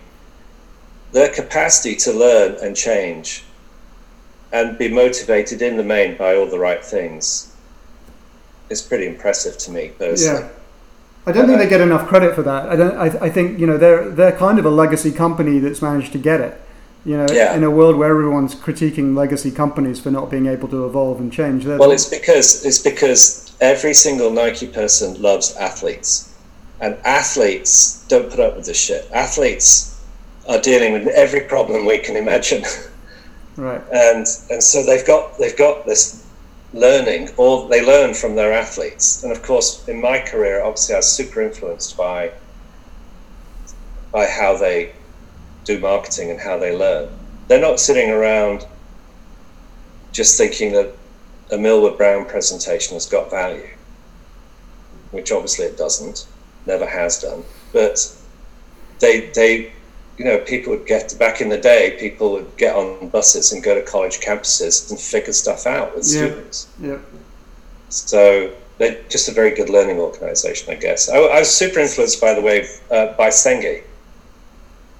[1.12, 3.44] their capacity to learn and change,
[4.52, 7.54] and be motivated in the main by all the right things,
[8.68, 10.42] is pretty impressive to me personally.
[10.42, 10.48] Yeah.
[11.26, 12.68] I don't think they get enough credit for that.
[12.68, 12.96] I don't.
[12.96, 16.18] I, I think you know they're they're kind of a legacy company that's managed to
[16.18, 16.60] get it.
[17.04, 17.54] You know, Yeah.
[17.56, 21.32] in a world where everyone's critiquing legacy companies for not being able to evolve and
[21.32, 21.64] change.
[21.64, 26.28] Well, it's because it's because every single Nike person loves athletes,
[26.80, 29.08] and athletes don't put up with this shit.
[29.14, 29.94] Athletes
[30.46, 32.64] are dealing with every problem we can imagine,
[33.56, 33.80] right.
[33.92, 36.22] and and so they've got they've got this
[36.74, 39.22] learning, or they learn from their athletes.
[39.22, 42.30] And of course, in my career, obviously, I was super influenced by
[44.12, 44.92] by how they
[45.64, 47.08] do marketing and how they learn.
[47.48, 48.66] They're not sitting around
[50.12, 50.92] just thinking that
[51.52, 53.68] a Millward Brown presentation has got value,
[55.10, 56.26] which obviously it doesn't,
[56.66, 57.44] never has done.
[57.72, 58.16] But
[59.00, 59.72] they, they,
[60.16, 61.96] you know, people would get back in the day.
[61.98, 66.04] People would get on buses and go to college campuses and figure stuff out with
[66.06, 66.26] Yeah.
[66.26, 66.68] students.
[66.80, 66.98] Yeah.
[67.88, 71.08] So they're just a very good learning organisation, I guess.
[71.08, 73.82] I, I was super influenced, by the way, uh, by Senge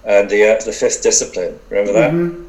[0.05, 1.59] and the uh, the fifth discipline.
[1.71, 2.13] Remember that?
[2.13, 2.47] Mhm.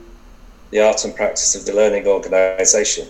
[0.71, 3.05] the art and practice of the learning organization.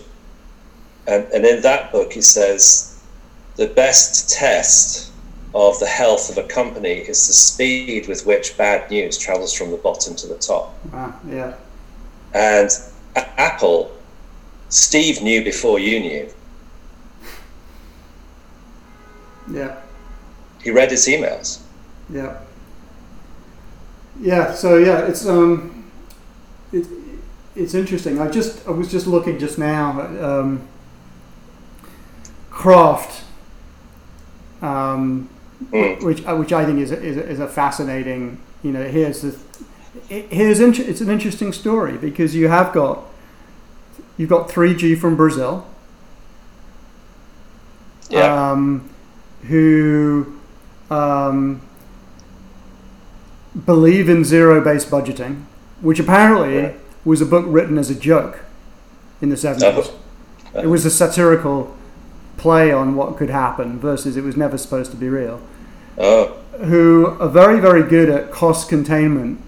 [1.06, 2.98] And, and in that book, he says
[3.56, 5.12] the best test
[5.54, 9.70] of the health of a company is the speed with which bad news travels from
[9.70, 10.74] the bottom to the top.
[10.92, 11.54] Ah, yeah.
[12.34, 12.70] And
[13.14, 13.92] Apple,
[14.68, 16.28] Steve knew before you knew.
[19.50, 19.76] Yeah.
[20.62, 21.60] He read his emails.
[22.10, 22.38] Yeah.
[24.20, 24.54] Yeah.
[24.54, 25.84] So yeah, it's um,
[26.72, 26.86] it,
[27.56, 28.20] it's interesting.
[28.20, 30.66] I just I was just looking just now at um,
[32.50, 33.24] Kraft,
[34.60, 35.28] um,
[35.70, 36.02] Mm.
[36.02, 38.40] which uh, which I think is a, is a, is a fascinating.
[38.64, 39.38] You know, here's the
[40.10, 43.04] it, here's inter- it's an interesting story because you have got
[44.16, 45.64] you've got 3G from Brazil.
[48.10, 48.50] Yeah.
[48.50, 48.88] Um,
[49.48, 50.34] who
[50.90, 51.62] um,
[53.66, 55.42] believe in zero-based budgeting,
[55.80, 56.74] which apparently Right.
[57.04, 58.40] was a book written as a joke
[59.20, 59.90] in the 70s.
[60.54, 61.74] It was a satirical
[62.36, 65.40] play on what could happen versus it was never supposed to be real.
[65.98, 66.32] oh,
[66.64, 69.40] Who are very, very good at cost containment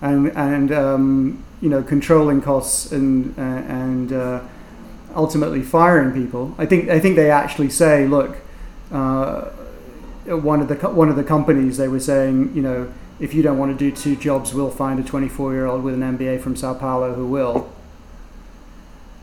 [0.00, 4.40] and and um, you know controlling costs and uh, and uh,
[5.14, 6.54] ultimately firing people.
[6.58, 8.36] I think I think they actually say, look,
[8.92, 9.42] uh,
[10.26, 12.88] one of the one of the companies they were saying, you know,
[13.20, 15.94] if you don't want to do two jobs, we'll find a 24 year old with
[15.94, 17.72] an MBA from Sao Paulo who will.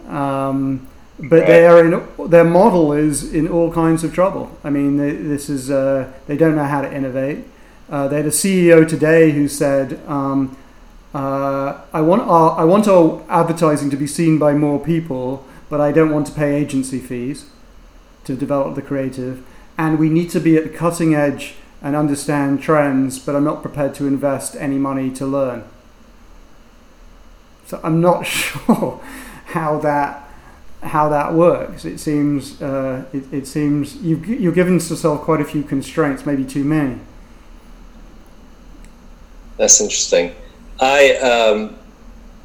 [0.08, 0.88] Um,
[1.20, 4.58] but they are in their model is in all kinds of trouble.
[4.64, 7.46] I mean, they, this is uh, they don't know how to innovate.
[7.90, 10.58] Uh, they had a CEO today who said, um,
[11.14, 15.82] uh, "I want our, I want our advertising to be seen by more people, but
[15.82, 17.48] I don't want to pay agency fees
[18.24, 19.46] to develop the creative,
[19.78, 23.62] and we need to be at the cutting edge and understand trends, but I'm not
[23.62, 25.64] prepared to invest any money to learn."
[27.66, 29.00] So I'm not sure
[29.46, 30.28] how that
[30.82, 31.86] how that works.
[31.86, 36.46] It seems uh, it, it seems you've you've given yourself quite a few constraints, maybe
[36.46, 37.00] too many.
[39.58, 40.34] that's interesting.
[40.80, 41.76] I, um,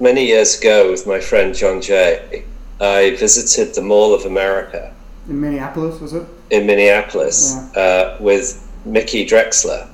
[0.00, 2.44] many years ago, with my friend John Jay,
[2.80, 4.92] I visited the Mall of America
[5.28, 6.26] In Minneapolis, was it?
[6.50, 9.88] in Minneapolis uh, with Mickey Drexler.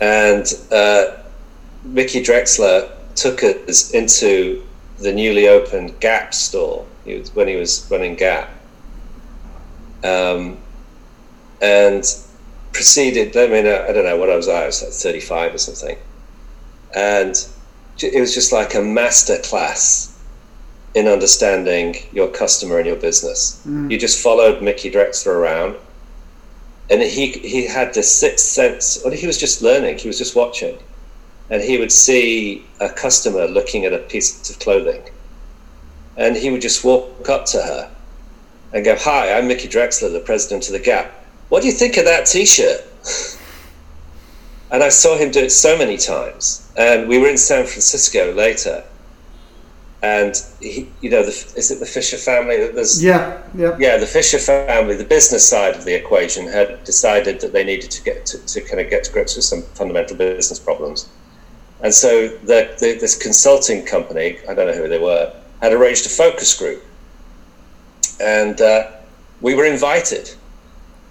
[0.00, 1.16] And uh,
[1.84, 4.64] Mickey Drexler took us into
[4.98, 8.50] the newly opened Gap store he was, when he was running Gap.
[10.04, 10.58] Um,
[11.60, 12.04] and
[12.72, 15.98] proceeded, I mean, I don't know what I was, I was like 35 or something.
[16.94, 17.34] And
[18.02, 20.18] it was just like a master class
[20.94, 23.60] in understanding your customer and your business.
[23.90, 25.76] You just followed Mickey Drexler around,
[26.90, 29.00] and he he had this sixth sense.
[29.02, 29.98] Well, he was just learning.
[29.98, 30.76] He was just watching,
[31.48, 35.02] and he would see a customer looking at a piece of clothing,
[36.16, 37.90] and he would just walk up to her
[38.72, 41.12] and go, "Hi, I'm Mickey Drexler, the president of the Gap.
[41.48, 42.84] What do you think of that T-shirt?"
[44.70, 46.68] and I saw him do it so many times.
[46.76, 48.84] And we were in San Francisco later,
[50.02, 52.56] and he, you know, the, is it the Fisher family?
[52.58, 53.96] That there's, yeah, yeah, yeah.
[53.98, 58.02] The Fisher family, the business side of the equation, had decided that they needed to
[58.02, 61.08] get to, to kind of get to grips with some fundamental business problems,
[61.82, 66.06] and so the, the, this consulting company, I don't know who they were, had arranged
[66.06, 66.82] a focus group,
[68.20, 68.90] and uh,
[69.42, 70.30] we were invited.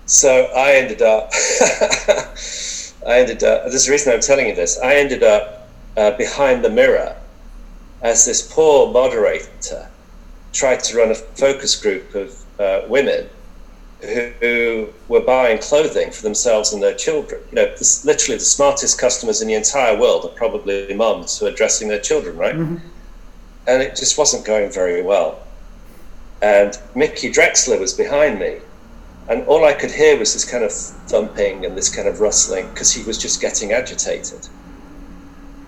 [0.08, 1.32] So I ended up,
[3.08, 3.66] I ended up.
[3.66, 4.80] There's a reason I'm telling you this.
[4.80, 7.16] I ended up uh, behind the mirror
[8.02, 9.90] as this poor moderator
[10.54, 13.30] tried to run a focus group of uh, women
[14.02, 17.42] who, who, were buying clothing for themselves and their children.
[17.50, 21.48] You know, this, literally the smartest customers in the entire world are probably moms who
[21.48, 22.56] are dressing their children, right?
[22.56, 22.78] Mm-hmm.
[23.68, 25.40] And it just wasn't going very well.
[26.42, 28.60] And Mickey Drexler was behind me.
[29.28, 32.70] And all I could hear was this kind of thumping and this kind of rustling
[32.70, 34.48] because he was just getting agitated.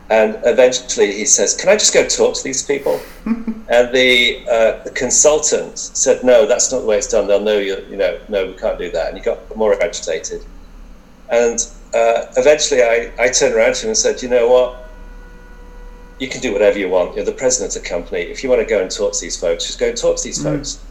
[0.10, 2.99] And eventually he says, Can I just go talk to these people?
[3.26, 7.28] and the, uh, the consultant said, No, that's not the way it's done.
[7.28, 9.10] They'll know you, you know, no, we can't do that.
[9.10, 10.43] And he got more agitated.
[11.30, 11.60] And
[11.93, 14.89] uh, eventually I, I turned around to him and said, You know what?
[16.20, 17.16] You can do whatever you want.
[17.16, 18.22] You're the president of the company.
[18.22, 20.24] If you want to go and talk to these folks, just go and talk to
[20.24, 20.43] these mm.
[20.43, 20.84] folks.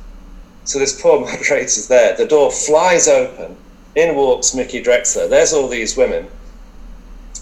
[0.65, 2.17] So this poor moderator's there.
[2.17, 3.57] The door flies open.
[3.97, 5.29] In walks Mickey Drexler.
[5.29, 6.29] There's all these women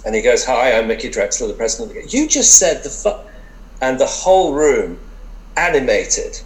[0.04, 1.90] and he goes, Hi, I'm Mickey Drexler, the president.
[1.90, 2.12] Of the gap.
[2.12, 3.26] you just said the fuck.
[3.80, 4.98] And the whole room
[5.56, 6.40] animated.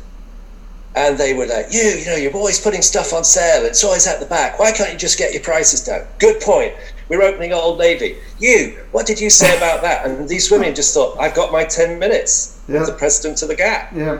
[0.94, 3.64] And they were like, You, you know, you're always putting stuff on sale.
[3.64, 4.58] It's always at the back.
[4.58, 6.06] Why can't you just get your prices down?
[6.18, 6.74] Good point.
[7.08, 8.16] We're opening Old Navy.
[8.38, 10.06] You, what did you say about that?
[10.06, 12.84] And these women just thought, I've got my 10 minutes yeah.
[12.84, 13.92] the president of the Gap.
[13.94, 14.18] Yeah.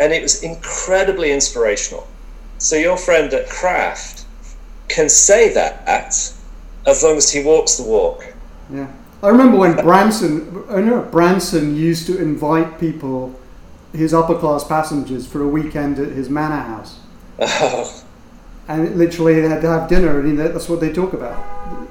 [0.00, 2.06] And it was incredibly inspirational.
[2.58, 4.24] So your friend at Kraft
[4.88, 8.32] can say that as long as he walks the walk
[8.70, 8.90] yeah.
[9.22, 13.38] I remember when Branson, I know Branson used to invite people,
[13.92, 16.98] his upper class passengers, for a weekend at his manor house.
[17.38, 18.04] Oh.
[18.68, 21.36] And literally they had to have dinner, and that's what they talk about.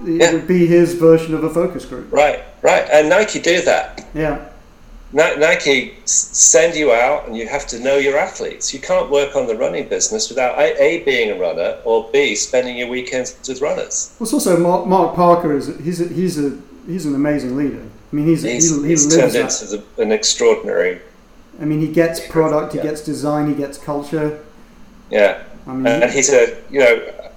[0.08, 0.32] It yeah.
[0.32, 2.12] would be his version of a focus group.
[2.12, 2.88] Right, right.
[2.90, 4.08] And Nike do that.
[4.14, 4.51] Yeah.
[5.14, 8.74] Nike send you out, and you have to know your athletes.
[8.74, 12.78] You can't work on the running business without a, being a runner or b spending
[12.78, 14.16] your weekends with runners.
[14.20, 16.58] Well, it's also Mark, Mark Parker is he's a, he's a
[16.88, 17.82] he's an amazing leader.
[17.82, 21.02] I mean, he's he's, he, he he's turned into the, an extraordinary.
[21.60, 22.86] I mean, he gets product, he yeah.
[22.86, 24.44] gets design, he gets culture.
[25.10, 27.32] Yeah, I mean, and he's a you know,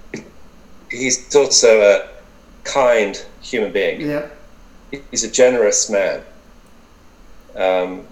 [0.91, 2.09] he's also a
[2.63, 4.01] kind human being.
[4.01, 4.29] Yeah,
[5.11, 6.23] he's a generous man
[7.57, 8.07] um,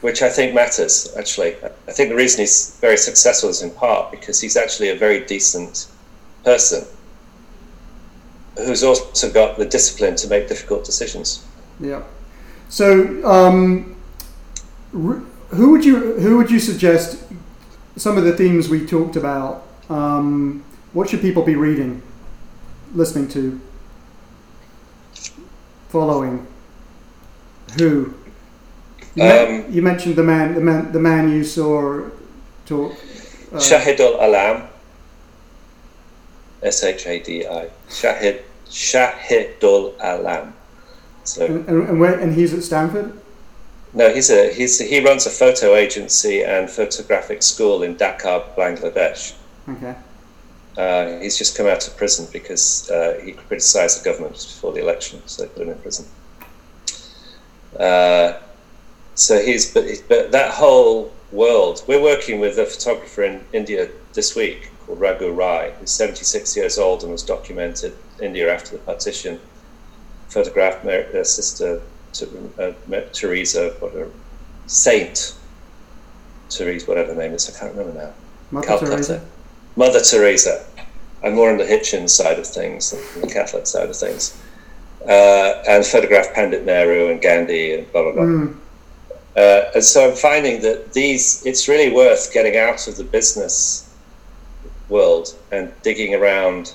[0.00, 1.56] which I think matters actually.
[1.64, 5.24] I think the reason he's very successful is in part because he's actually a very
[5.24, 5.88] decent
[6.44, 6.86] person
[8.56, 11.46] who's also got the discipline to make difficult decisions.
[11.80, 12.02] Yeah.
[12.68, 13.96] So, um,
[14.92, 17.22] who would you who would you suggest
[17.96, 19.66] some of the themes we talked about?
[19.88, 22.02] Um, what should people be reading,
[22.94, 23.60] listening to,
[25.88, 26.46] following?
[27.78, 28.14] Who?
[29.18, 32.08] You, um, you, mentioned the man, the man, the man you saw
[32.66, 32.92] talk.
[33.52, 34.68] Uh, Shahidul Alam.
[36.62, 37.68] S H A D I.
[37.88, 40.54] Shahid Shahidul Alam.
[41.24, 41.46] So.
[41.46, 43.20] And, and, where, and he's at Stanford.
[43.92, 49.34] No, he's a he's he runs a photo agency and photographic school in Dhaka, Bangladesh.
[49.68, 49.96] Okay.
[50.76, 54.80] Uh, he's just come out of prison because uh, he criticised the government before the
[54.80, 56.06] election, so they put him in prison.
[57.76, 58.34] Uh,
[59.18, 61.82] so he's but, but that whole world.
[61.86, 66.78] We're working with a photographer in India this week called Raghu Rai, who's 76 years
[66.78, 69.40] old and was documented India after the partition.
[70.28, 71.82] Photographed their sister
[72.58, 72.72] uh,
[73.12, 74.08] Teresa, what her
[74.66, 75.34] Saint
[76.50, 78.12] Teresa, whatever her name is, I can't remember now.
[78.50, 78.92] Mother Calcutta.
[78.92, 79.26] Teresa.
[79.76, 80.64] Mother Teresa.
[81.22, 84.40] I'm more on the Hitchens side of things than the Catholic side of things.
[85.06, 88.22] Uh, and photographed Pandit Nehru and Gandhi and blah blah blah.
[88.22, 88.56] Mm.
[89.38, 93.88] Uh, and so I'm finding that these, it's really worth getting out of the business
[94.88, 96.74] world and digging around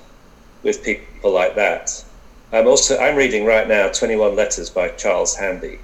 [0.63, 2.05] with people like that.
[2.53, 5.79] I'm also, I'm reading right now 21 Letters by Charles Handy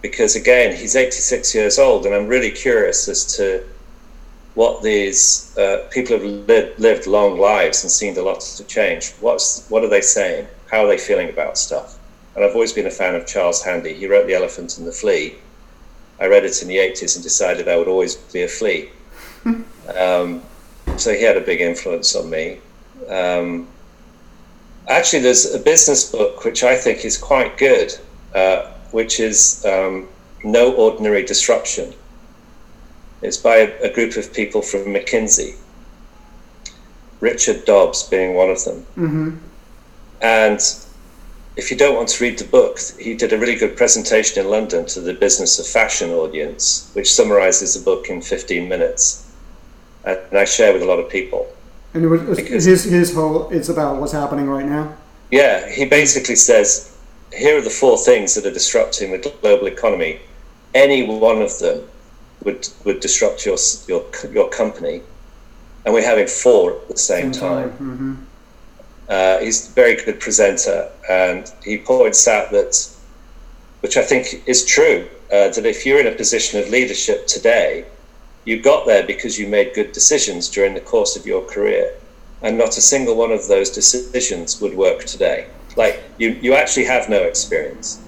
[0.00, 3.62] because again, he's 86 years old and I'm really curious as to
[4.54, 9.12] what these uh, people have lived, lived long lives and seen a lot to change.
[9.20, 10.46] What's, what are they saying?
[10.70, 11.98] How are they feeling about stuff?
[12.34, 13.92] And I've always been a fan of Charles Handy.
[13.92, 15.36] He wrote The Elephant and the Flea
[16.20, 18.90] I read it in the 80s and decided I would always be a flea.
[19.44, 20.42] um,
[20.96, 22.58] so he had a big influence on me.
[23.08, 23.68] Um,
[24.88, 27.94] actually, there's a business book which I think is quite good,
[28.34, 30.08] uh, which is um,
[30.42, 31.94] No Ordinary Disruption.
[33.22, 35.56] It's by a, a group of people from McKinsey,
[37.20, 38.86] Richard Dobbs being one of them.
[38.96, 39.36] Mm-hmm.
[40.20, 40.60] And
[41.58, 44.48] if you don't want to read the book, he did a really good presentation in
[44.48, 49.28] London to the business of fashion audience, which summarizes the book in 15 minutes.
[50.04, 51.52] And I share with a lot of people.
[51.94, 54.94] And it was, Because- his his whole it's about what's happening right now.
[55.32, 56.96] Yeah, he basically says
[57.32, 60.20] here are the four things that are disrupting the global economy.
[60.74, 61.82] Any one of them
[62.44, 63.58] would would disrupt your
[63.88, 65.02] your your company,
[65.84, 67.70] and we're having four at the same time.
[67.70, 68.14] hmm
[69.08, 72.88] Uh, he's a very good presenter, and he points out that,
[73.80, 77.86] which I think is true, uh, that if you're in a position of leadership today,
[78.44, 81.94] you got there because you made good decisions during the course of your career,
[82.42, 85.48] and not a single one of those decisions would work today.
[85.76, 88.02] Like you, you actually have no experience.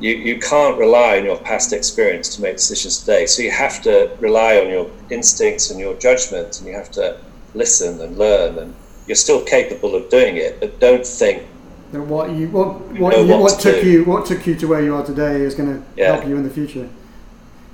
[0.00, 3.26] You, you can't rely on your past experience to make decisions today.
[3.26, 7.18] So you have to rely on your instincts and your judgment, and you have to
[7.54, 8.74] listen and learn and
[9.06, 11.42] you're still capable of doing it, but don't think
[11.92, 13.90] That what you what what, know you, what what to took do.
[13.90, 16.14] you what took you to where you are today is going to Yeah.
[16.14, 16.88] help you in the future.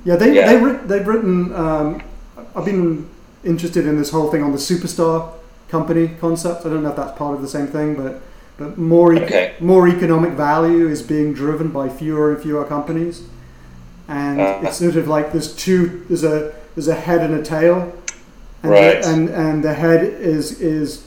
[0.03, 0.53] Yeah, they Yeah.
[0.53, 1.53] they they've written.
[1.55, 2.01] Um,
[2.55, 3.07] I've been
[3.43, 5.29] interested in this whole thing on the superstar
[5.69, 6.65] company concept.
[6.65, 8.21] I don't know if that's part of the same thing, but
[8.57, 9.53] but more Okay.
[9.59, 13.23] more economic value is being driven by fewer and fewer companies,
[14.07, 14.67] and Uh-huh.
[14.67, 17.91] it's sort of like there's two there's a there's a head and a tail,
[18.63, 19.01] and Right.
[19.01, 20.99] the, and and the head is is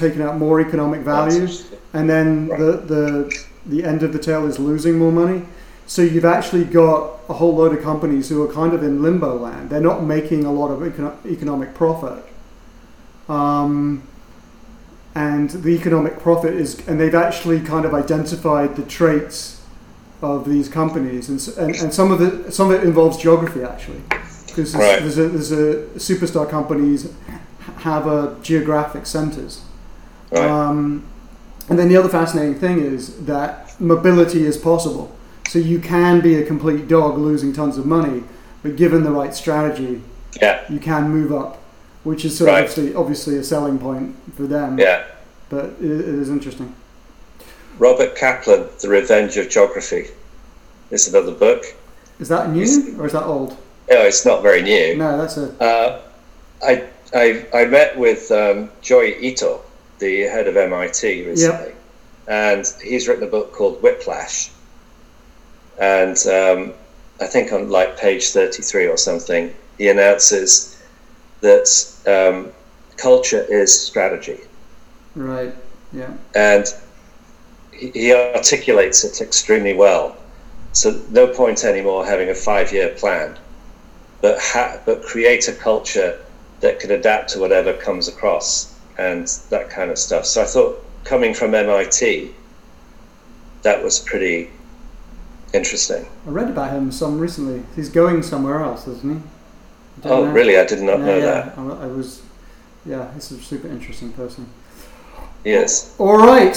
[0.00, 1.46] taking out more economic value
[1.92, 2.58] and then Right.
[2.58, 5.42] the, the the end of the tail is losing more money.
[5.86, 9.36] So you've actually got a whole load of companies who are kind of in limbo
[9.36, 9.68] land.
[9.70, 12.24] They're not making a lot of econo- economic profit,
[13.28, 14.02] um,
[15.14, 19.60] and the economic profit is, and they've actually kind of identified the traits
[20.22, 24.00] of these companies, and and, and some of it some of it involves geography actually,
[24.46, 25.00] because Right.
[25.00, 27.12] there's, a, there's a superstar companies
[27.78, 29.62] have a geographic centers.
[30.30, 30.48] Right.
[30.48, 31.04] Um,
[31.68, 35.16] and then the other fascinating thing is that mobility is possible.
[35.48, 38.22] So you can be a complete dog losing tons of money,
[38.62, 40.02] but given the right strategy,
[40.40, 41.60] yeah, you can move up,
[42.04, 44.78] which is sort of obviously, obviously a selling point for them.
[44.78, 45.04] yeah.
[45.48, 46.72] But it, it is interesting.
[47.78, 50.08] Robert Kaplan, The Revenge of Geography,
[50.90, 51.64] is another book.
[52.20, 53.50] Is that new or is that old?
[53.90, 54.96] No, it's not very new.
[54.96, 55.52] No, that's a.
[55.60, 56.00] Uh,
[56.62, 56.84] I,
[57.14, 59.62] I, I met with um, Joi Ito,
[60.00, 61.72] the head of MIT, recently,
[62.26, 64.50] and he's written a book called Whiplash.
[65.78, 66.74] And um,
[67.20, 70.82] I think on like page 33 or something, he announces
[71.40, 71.68] that
[72.06, 72.52] um,
[72.96, 74.40] culture is strategy.
[75.14, 75.54] Right.
[75.92, 76.12] Yeah.
[76.36, 76.66] and
[77.72, 80.16] he, he articulates it extremely well.
[80.72, 83.36] So no point anymore having a five-year plan,
[84.20, 86.20] but ha- but create a culture
[86.60, 88.69] that can adapt to whatever comes across
[89.00, 90.26] and that kind of stuff.
[90.26, 92.34] So I thought coming from MIT,
[93.62, 94.50] that was pretty
[95.52, 96.06] interesting.
[96.26, 97.62] I read about him some recently.
[97.76, 99.22] He's going somewhere else, isn't he?
[100.04, 100.32] Oh, know.
[100.32, 100.58] really?
[100.58, 101.24] I did not Yeah, know yeah.
[101.24, 101.58] that.
[101.58, 102.22] I, I was.
[102.86, 104.46] Yeah, he's a super interesting person.
[105.44, 105.94] Yes.
[105.98, 106.56] All right.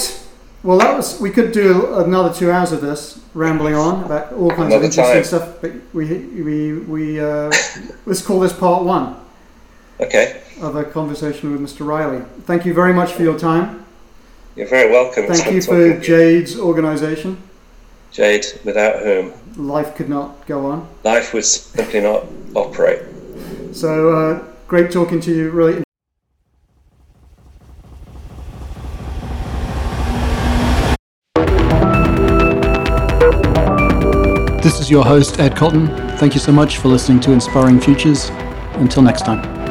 [0.63, 1.19] Well, that was.
[1.19, 4.83] We could do another two hours of this rambling on about all kinds Another of
[4.85, 5.23] interesting time.
[5.23, 5.61] stuff.
[5.61, 6.05] But we
[6.43, 7.51] we we uh,
[8.05, 9.15] let's call this part one
[9.99, 10.42] Okay.
[10.61, 11.85] Of a conversation with Mr.
[11.85, 12.23] Riley.
[12.45, 13.85] Thank you very much for your time.
[14.55, 15.25] You're very welcome.
[15.27, 17.37] Thank you for Jade's organisation.
[18.11, 20.87] Jade, without whom Life could not go on.
[21.03, 23.01] life would simply not operate.
[23.71, 25.49] So uh, great talking to you.
[25.49, 25.83] Really.
[34.61, 35.87] This is your host, Ed Cotton.
[36.17, 38.29] Thank you so much for listening to Inspiring Futures.
[38.75, 39.62] Until next time.